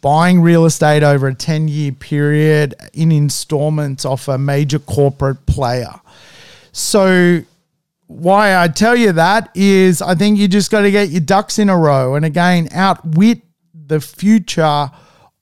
buying 0.00 0.40
real 0.40 0.64
estate 0.64 1.02
over 1.02 1.28
a 1.28 1.34
10 1.34 1.68
year 1.68 1.92
period 1.92 2.74
in 2.94 3.12
installments 3.12 4.04
off 4.04 4.28
a 4.28 4.38
major 4.38 4.78
corporate 4.78 5.44
player. 5.46 5.92
So 6.72 7.42
why 8.08 8.56
I 8.56 8.68
tell 8.68 8.96
you 8.96 9.12
that 9.12 9.50
is 9.54 10.00
I 10.00 10.14
think 10.14 10.38
you 10.38 10.48
just 10.48 10.70
got 10.70 10.80
to 10.80 10.90
get 10.90 11.10
your 11.10 11.20
ducks 11.20 11.58
in 11.58 11.68
a 11.68 11.76
row 11.76 12.14
and 12.14 12.24
again 12.24 12.68
outwit 12.72 13.42
the 13.74 14.00
future 14.00 14.90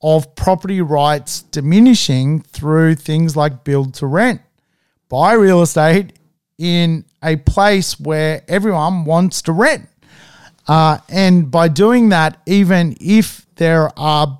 of 0.01 0.35
property 0.35 0.81
rights 0.81 1.43
diminishing 1.43 2.41
through 2.41 2.95
things 2.95 3.35
like 3.35 3.63
build 3.63 3.93
to 3.95 4.05
rent. 4.05 4.41
Buy 5.09 5.33
real 5.33 5.61
estate 5.61 6.19
in 6.57 7.05
a 7.23 7.37
place 7.37 7.99
where 7.99 8.43
everyone 8.49 9.05
wants 9.05 9.41
to 9.43 9.53
rent. 9.53 9.87
Uh, 10.67 10.97
and 11.07 11.49
by 11.49 11.69
doing 11.69 12.09
that, 12.09 12.41
even 12.45 12.97
if 12.99 13.45
there 13.55 13.97
are 13.97 14.39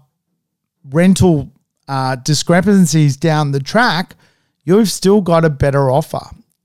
rental 0.90 1.50
uh, 1.88 2.18
discrepancies 2.18 3.16
down 3.16 3.54
the 3.54 3.62
track, 3.62 4.16
you've 4.66 4.92
still 4.92 5.22
got 5.22 5.46
a 5.46 5.50
better 5.50 5.90
offer 5.90 6.20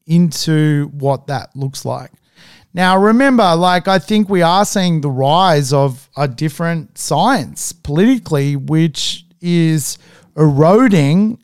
into 0.06 0.90
what 0.92 1.26
that 1.26 1.54
looks 1.54 1.84
like. 1.84 2.10
Now, 2.74 2.98
remember, 2.98 3.54
like, 3.54 3.86
I 3.86 3.98
think 3.98 4.28
we 4.28 4.40
are 4.40 4.64
seeing 4.64 5.02
the 5.02 5.10
rise 5.10 5.72
of 5.72 6.08
a 6.16 6.26
different 6.26 6.96
science 6.96 7.72
politically, 7.72 8.56
which 8.56 9.26
is 9.42 9.98
eroding 10.36 11.38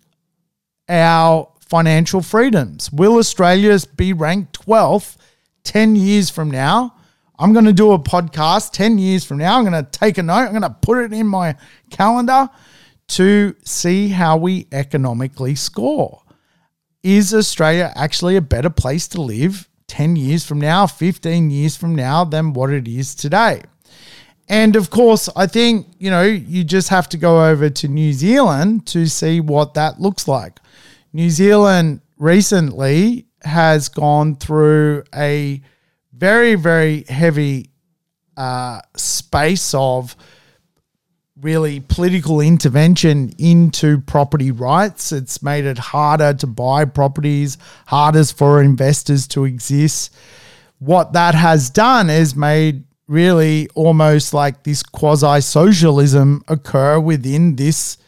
our 0.89 1.53
financial 1.61 2.23
freedoms. 2.23 2.91
Will 2.91 3.19
Australia 3.19 3.79
be 3.97 4.15
ranked 4.15 4.59
12th 4.67 5.17
10 5.65 5.97
years 5.97 6.31
from 6.31 6.51
now? 6.51 6.95
I'm 7.39 7.53
going 7.53 7.67
to 7.67 7.73
do 7.73 7.93
a 7.93 7.99
podcast 7.99 8.73
10 8.73 8.99
years 8.99 9.25
from 9.25 9.37
now. 9.39 9.59
I'm 9.59 9.65
going 9.65 9.85
to 9.85 9.91
take 9.91 10.19
a 10.19 10.23
note. 10.23 10.47
I'm 10.47 10.51
going 10.51 10.63
to 10.63 10.71
put 10.71 11.05
it 11.05 11.13
in 11.13 11.27
my 11.27 11.57
calendar 11.91 12.49
to 13.09 13.55
see 13.65 14.09
how 14.09 14.39
we 14.39 14.67
economically 14.73 15.55
score. 15.55 16.23
Is 17.03 17.33
Australia 17.33 17.93
actually 17.95 18.37
a 18.37 18.41
better 18.41 18.71
place 18.71 19.07
to 19.09 19.21
live 19.21 19.69
10 19.87 20.17
years 20.17 20.45
from 20.45 20.61
now, 20.61 20.87
15 20.87 21.51
years 21.51 21.77
from 21.77 21.95
now 21.95 22.25
than 22.25 22.53
what 22.53 22.71
it 22.71 22.89
is 22.89 23.15
today? 23.15 23.63
And 24.49 24.77
of 24.77 24.91
course, 24.91 25.29
I 25.37 25.47
think, 25.47 25.87
you 25.99 26.11
know, 26.11 26.23
you 26.23 26.65
just 26.65 26.89
have 26.89 27.09
to 27.11 27.17
go 27.17 27.45
over 27.47 27.69
to 27.71 27.89
New 27.89 28.13
Zealand 28.13 28.87
to 28.89 29.07
see 29.07 29.41
what 29.41 29.75
that 29.75 30.01
looks 30.01 30.27
like. 30.27 30.59
New 31.13 31.31
Zealand 31.31 32.01
recently 32.17 33.27
has 33.43 33.89
gone 33.89 34.35
through 34.35 35.05
a 35.15 35.63
very, 36.13 36.55
very 36.55 37.05
heavy 37.09 37.71
uh, 38.37 38.81
space 38.97 39.75
of 39.75 40.17
really 41.41 41.81
political 41.81 42.41
intervention 42.41 43.33
into 43.39 44.01
property 44.01 44.51
rights. 44.51 45.13
It's 45.13 45.43
made 45.43 45.65
it 45.65 45.79
harder 45.79 46.35
to 46.35 46.47
buy 46.47 46.85
properties, 46.85 47.59
harder 47.87 48.25
for 48.25 48.61
investors 48.63 49.29
to 49.29 49.45
exist. 49.45 50.15
What 50.79 51.13
that 51.13 51.35
has 51.35 51.71
done 51.71 52.11
is 52.11 52.35
made 52.35 52.85
really 53.07 53.69
almost 53.75 54.35
like 54.35 54.65
this 54.65 54.83
quasi 54.83 55.41
socialism 55.41 56.43
occur 56.49 56.99
within 57.01 57.57
this 57.57 57.99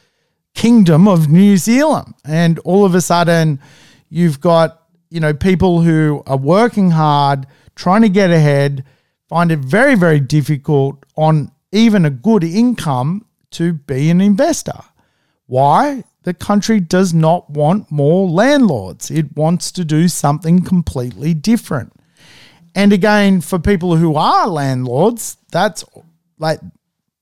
kingdom 0.55 1.07
of 1.09 1.29
New 1.29 1.57
Zealand. 1.57 2.15
And 2.25 2.59
all 2.61 2.85
of 2.85 2.95
a 2.95 3.01
sudden, 3.01 3.61
you've 4.09 4.41
got, 4.41 4.83
you 5.09 5.21
know, 5.21 5.33
people 5.35 5.81
who 5.83 6.23
are 6.27 6.37
working 6.37 6.91
hard, 6.91 7.47
trying 7.77 8.03
to 8.03 8.09
get 8.09 8.31
ahead, 8.31 8.85
find 9.29 9.53
it 9.53 9.61
very, 9.61 9.95
very 9.95 10.21
difficult 10.21 11.05
on 11.17 11.53
even 11.73 12.05
a 12.05 12.11
good 12.11 12.45
income 12.45 13.27
to 13.53 13.73
be 13.73 14.11
an 14.11 14.21
investor. 14.21 14.81
Why? 15.47 16.05
The 16.23 16.35
country 16.35 16.81
does 16.81 17.15
not 17.15 17.49
want 17.51 17.91
more 17.91 18.29
landlords. 18.29 19.11
It 19.11 19.37
wants 19.37 19.73
to 19.73 19.85
do 19.85 20.09
something 20.09 20.63
completely 20.63 21.35
different. 21.35 21.93
And 22.75 22.93
again, 22.93 23.41
for 23.41 23.59
people 23.59 23.97
who 23.97 24.17
are 24.17 24.47
landlords, 24.47 25.39
that's 25.51 25.85
like 26.39 26.61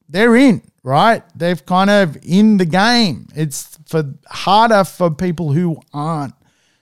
they're 0.09 0.36
in, 0.36 0.62
right? 0.82 1.22
They've 1.34 1.64
kind 1.64 1.90
of 1.90 2.18
in 2.22 2.57
the 2.57 2.66
game. 2.66 3.28
It's 3.34 3.78
for 3.86 4.14
harder 4.26 4.84
for 4.84 5.11
people 5.11 5.53
who 5.53 5.80
aren't. 5.94 6.34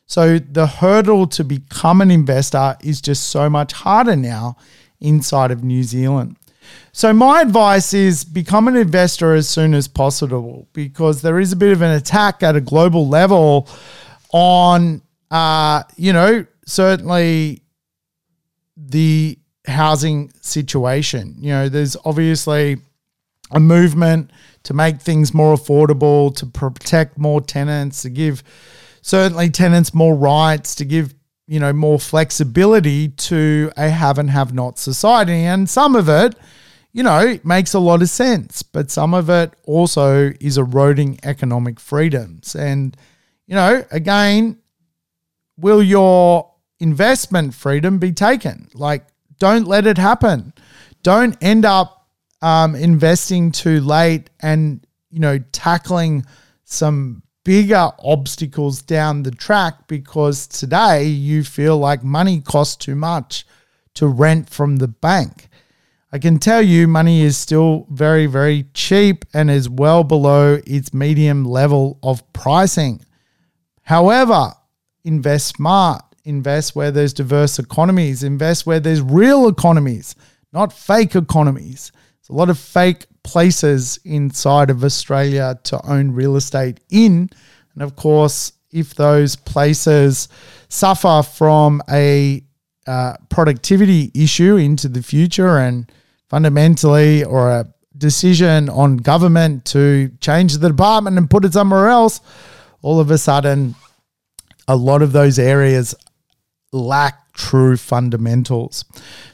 So 0.06 0.38
the 0.38 0.66
hurdle 0.66 1.26
to 1.28 1.44
become 1.44 2.00
an 2.00 2.10
investor 2.10 2.76
is 2.80 3.00
just 3.00 3.28
so 3.28 3.50
much 3.50 3.72
harder 3.72 4.16
now 4.16 4.56
inside 5.00 5.50
of 5.50 5.64
New 5.64 5.82
Zealand. 5.82 6.36
So 6.92 7.12
my 7.12 7.42
advice 7.42 7.92
is 7.92 8.24
become 8.24 8.68
an 8.68 8.76
investor 8.76 9.34
as 9.34 9.48
soon 9.48 9.74
as 9.74 9.86
possible 9.86 10.66
because 10.72 11.22
there 11.22 11.38
is 11.38 11.52
a 11.52 11.56
bit 11.56 11.72
of 11.72 11.82
an 11.82 11.90
attack 11.90 12.42
at 12.42 12.56
a 12.56 12.60
global 12.60 13.06
level 13.06 13.68
on, 14.32 15.02
uh, 15.30 15.82
you 15.96 16.12
know, 16.12 16.46
certainly 16.64 17.62
the 18.76 19.38
housing 19.66 20.32
situation. 20.40 21.36
You 21.38 21.50
know, 21.50 21.68
there's 21.68 21.96
obviously 22.04 22.78
a 23.50 23.60
movement 23.60 24.30
to 24.64 24.74
make 24.74 25.00
things 25.00 25.32
more 25.32 25.54
affordable, 25.54 26.34
to 26.36 26.46
protect 26.46 27.18
more 27.18 27.40
tenants, 27.40 28.02
to 28.02 28.10
give 28.10 28.42
certainly 29.02 29.50
tenants 29.50 29.94
more 29.94 30.16
rights, 30.16 30.74
to 30.76 30.84
give 30.84 31.14
you 31.46 31.60
know 31.60 31.72
more 31.72 31.98
flexibility 31.98 33.08
to 33.08 33.70
a 33.76 33.88
have 33.88 34.18
and 34.18 34.30
have 34.30 34.54
not 34.54 34.78
society, 34.78 35.44
and 35.44 35.68
some 35.68 35.96
of 35.96 36.08
it. 36.08 36.34
You 36.92 37.02
know, 37.02 37.38
makes 37.44 37.74
a 37.74 37.78
lot 37.78 38.00
of 38.00 38.08
sense, 38.08 38.62
but 38.62 38.90
some 38.90 39.12
of 39.12 39.28
it 39.28 39.52
also 39.64 40.32
is 40.40 40.56
eroding 40.56 41.20
economic 41.24 41.78
freedoms. 41.78 42.56
And, 42.56 42.96
you 43.46 43.54
know, 43.54 43.84
again, 43.90 44.56
will 45.58 45.82
your 45.82 46.50
investment 46.80 47.54
freedom 47.54 47.98
be 47.98 48.12
taken. 48.12 48.68
Like, 48.74 49.06
don't 49.38 49.66
let 49.66 49.86
it 49.86 49.98
happen. 49.98 50.52
Don't 51.02 51.36
end 51.40 51.64
up 51.64 52.08
um, 52.42 52.74
investing 52.74 53.52
too 53.52 53.80
late 53.80 54.30
and, 54.40 54.86
you 55.10 55.20
know, 55.20 55.38
tackling 55.52 56.26
some 56.64 57.22
bigger 57.46 57.92
obstacles 58.00 58.82
down 58.82 59.22
the 59.22 59.30
track 59.30 59.86
because 59.86 60.48
today 60.48 61.04
you 61.04 61.44
feel 61.44 61.78
like 61.78 62.02
money 62.02 62.40
costs 62.40 62.74
too 62.74 62.96
much 62.96 63.46
to 63.94 64.08
rent 64.08 64.50
from 64.50 64.78
the 64.78 64.88
bank. 64.88 65.48
I 66.10 66.18
can 66.18 66.40
tell 66.40 66.60
you 66.60 66.88
money 66.88 67.22
is 67.22 67.36
still 67.36 67.86
very, 67.88 68.26
very 68.26 68.64
cheap 68.74 69.24
and 69.32 69.48
is 69.48 69.68
well 69.68 70.02
below 70.02 70.58
its 70.66 70.92
medium 70.92 71.44
level 71.44 72.00
of 72.02 72.20
pricing. 72.32 73.06
However, 73.82 74.52
invest 75.04 75.46
smart 75.46 76.02
invest 76.24 76.74
where 76.74 76.90
there's 76.90 77.12
diverse 77.12 77.60
economies, 77.60 78.24
invest 78.24 78.66
where 78.66 78.80
there's 78.80 79.00
real 79.00 79.46
economies, 79.46 80.16
not 80.52 80.72
fake 80.72 81.14
economies. 81.14 81.92
There's 81.94 82.30
a 82.30 82.32
lot 82.32 82.50
of 82.50 82.58
fake 82.58 83.06
places 83.26 83.98
inside 84.04 84.70
of 84.70 84.84
Australia 84.84 85.58
to 85.64 85.84
own 85.84 86.12
real 86.12 86.36
estate 86.36 86.78
in. 86.90 87.28
And 87.74 87.82
of 87.82 87.96
course, 87.96 88.52
if 88.70 88.94
those 88.94 89.34
places 89.34 90.28
suffer 90.68 91.22
from 91.22 91.82
a 91.90 92.42
uh, 92.86 93.14
productivity 93.28 94.12
issue 94.14 94.56
into 94.56 94.88
the 94.88 95.02
future 95.02 95.58
and 95.58 95.90
fundamentally 96.30 97.24
or 97.24 97.50
a 97.50 97.66
decision 97.98 98.68
on 98.68 98.96
government 98.96 99.64
to 99.64 100.10
change 100.20 100.58
the 100.58 100.68
department 100.68 101.18
and 101.18 101.28
put 101.28 101.44
it 101.44 101.52
somewhere 101.52 101.88
else, 101.88 102.20
all 102.82 103.00
of 103.00 103.10
a 103.10 103.18
sudden, 103.18 103.74
a 104.68 104.76
lot 104.76 105.02
of 105.02 105.10
those 105.10 105.38
areas 105.38 105.96
lack 106.72 107.32
true 107.32 107.76
fundamentals. 107.76 108.84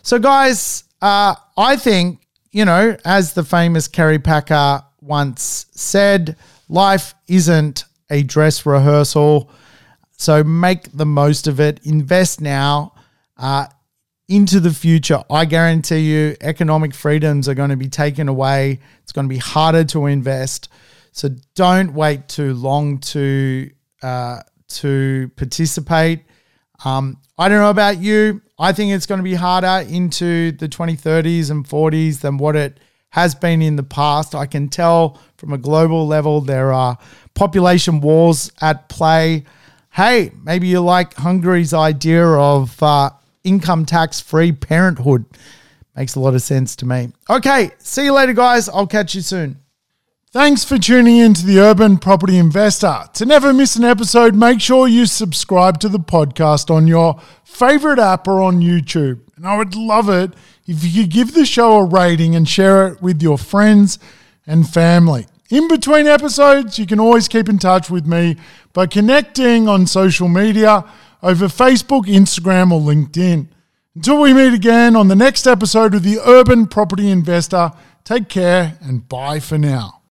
So, 0.03 0.19
guys, 0.19 0.85
uh, 1.03 1.35
I 1.59 1.77
think, 1.77 2.22
you 2.53 2.65
know, 2.67 2.97
as 3.05 3.33
the 3.33 3.43
famous 3.43 3.89
Kerry 3.89 4.19
Packer 4.19 4.85
once 5.01 5.67
said, 5.73 6.37
life 6.69 7.15
isn't 7.27 7.85
a 8.11 8.23
dress 8.23 8.65
rehearsal. 8.67 9.51
So 10.19 10.45
make 10.45 10.93
the 10.93 11.07
most 11.07 11.49
of 11.49 11.59
it. 11.59 11.81
Invest 11.85 12.41
now 12.41 12.95
uh, 13.39 13.67
into 14.29 14.61
the 14.61 14.71
future. 14.71 15.23
I 15.31 15.47
guarantee 15.47 16.01
you, 16.01 16.37
economic 16.43 16.95
freedoms 16.95 17.49
are 17.49 17.55
going 17.55 17.71
to 17.71 17.77
be 17.77 17.89
taken 17.89 18.29
away. 18.29 18.81
It's 19.03 19.13
going 19.13 19.27
to 19.27 19.35
be 19.35 19.39
harder 19.39 19.85
to 19.85 20.07
invest. 20.07 20.69
So 21.13 21.31
don't 21.55 21.95
wait 21.95 22.29
too 22.29 22.55
long 22.55 22.99
to 22.99 23.71
uh, 24.03 24.41
to 24.69 25.31
participate. 25.37 26.25
Um, 26.85 27.19
I 27.43 27.49
don't 27.49 27.59
know 27.59 27.71
about 27.71 27.99
you. 27.99 28.41
I 28.57 28.73
think 28.73 28.93
it's 28.93 29.05
going 29.05 29.19
to 29.19 29.25
be 29.25 29.35
harder 29.35 29.85
into 29.89 30.53
the 30.53 30.69
2030s 30.69 31.51
and 31.51 31.67
40s 31.69 32.21
than 32.21 32.39
what 32.39 32.55
it 32.55 32.79
has 33.11 33.35
been 33.35 33.61
in 33.61 33.75
the 33.75 33.83
past. 33.83 34.37
I 34.37 34.47
can 34.47 34.69
tell 34.69 35.21
from 35.39 35.53
a 35.53 35.59
global 35.59 36.07
level 36.07 36.41
there 36.41 36.73
are 36.73 36.97
population 37.35 38.01
wars 38.01 38.53
at 38.61 38.89
play. 38.89 39.43
Hey, 39.91 40.31
maybe 40.45 40.69
you 40.69 40.83
like 40.83 41.15
Hungary's 41.15 41.75
idea 41.75 42.25
of 42.25 42.81
uh, 42.81 43.11
income 43.43 43.87
tax 43.87 44.21
free 44.21 44.53
parenthood. 44.53 45.25
Makes 45.97 46.15
a 46.15 46.21
lot 46.21 46.35
of 46.35 46.43
sense 46.43 46.77
to 46.77 46.87
me. 46.87 47.11
Okay, 47.29 47.73
see 47.79 48.05
you 48.05 48.13
later, 48.13 48.35
guys. 48.35 48.69
I'll 48.69 48.87
catch 48.87 49.17
you 49.17 49.21
soon. 49.21 49.62
Thanks 50.33 50.65
for 50.65 50.79
tuning 50.79 51.19
in 51.19 51.35
to 51.35 51.45
the 51.45 51.61
Urban 51.61 51.99
Property 51.99 52.39
Investor. 52.39 53.01
To 53.13 53.27
never 53.27 53.53
miss 53.53 53.77
an 53.77 53.85
episode, 53.85 54.35
make 54.35 54.63
sure 54.63 54.89
you 54.89 55.05
subscribe 55.05 55.79
to 55.81 55.91
the 55.91 55.99
podcast 55.99 56.75
on 56.75 56.87
your 56.87 57.21
favorite 57.45 57.99
app 57.99 58.27
or 58.27 58.41
on 58.41 58.63
YouTube. 58.63 59.21
And 59.37 59.47
I 59.47 59.59
would 59.59 59.75
love 59.75 60.09
it 60.09 60.33
if 60.67 60.83
you 60.83 61.03
could 61.03 61.13
give 61.13 61.35
the 61.35 61.45
show 61.45 61.77
a 61.77 61.85
rating 61.85 62.35
and 62.35 62.49
share 62.49 62.89
it 62.89 63.03
with 63.03 63.21
your 63.21 63.37
friends 63.37 63.99
and 64.47 64.67
family. 64.67 65.27
In 65.51 65.69
between 65.69 66.07
episodes, 66.07 66.79
you 66.79 66.87
can 66.87 66.99
always 66.99 67.29
keep 67.29 67.51
in 67.51 67.59
touch 67.59 67.91
with 67.91 68.07
me 68.07 68.39
by 68.73 68.87
connecting 68.87 69.69
on 69.69 69.87
social 69.87 70.29
media 70.29 70.83
over 71.23 71.45
Facebook, 71.49 72.07
Instagram, 72.07 72.73
or 72.73 72.81
LinkedIn. 72.81 73.49
Until 73.95 74.23
we 74.23 74.33
meet 74.33 74.55
again 74.55 74.97
on 74.97 75.09
the 75.09 75.15
next 75.15 75.47
episode 75.47 75.95
of 75.95 76.03
the 76.03 76.21
Urban 76.25 76.69
Property 76.69 77.11
Investor, 77.11 77.73
take 78.03 78.31
care 78.31 78.79
and 78.81 79.07
bye 79.07 79.39
for 79.39 79.59
now. 79.59 79.99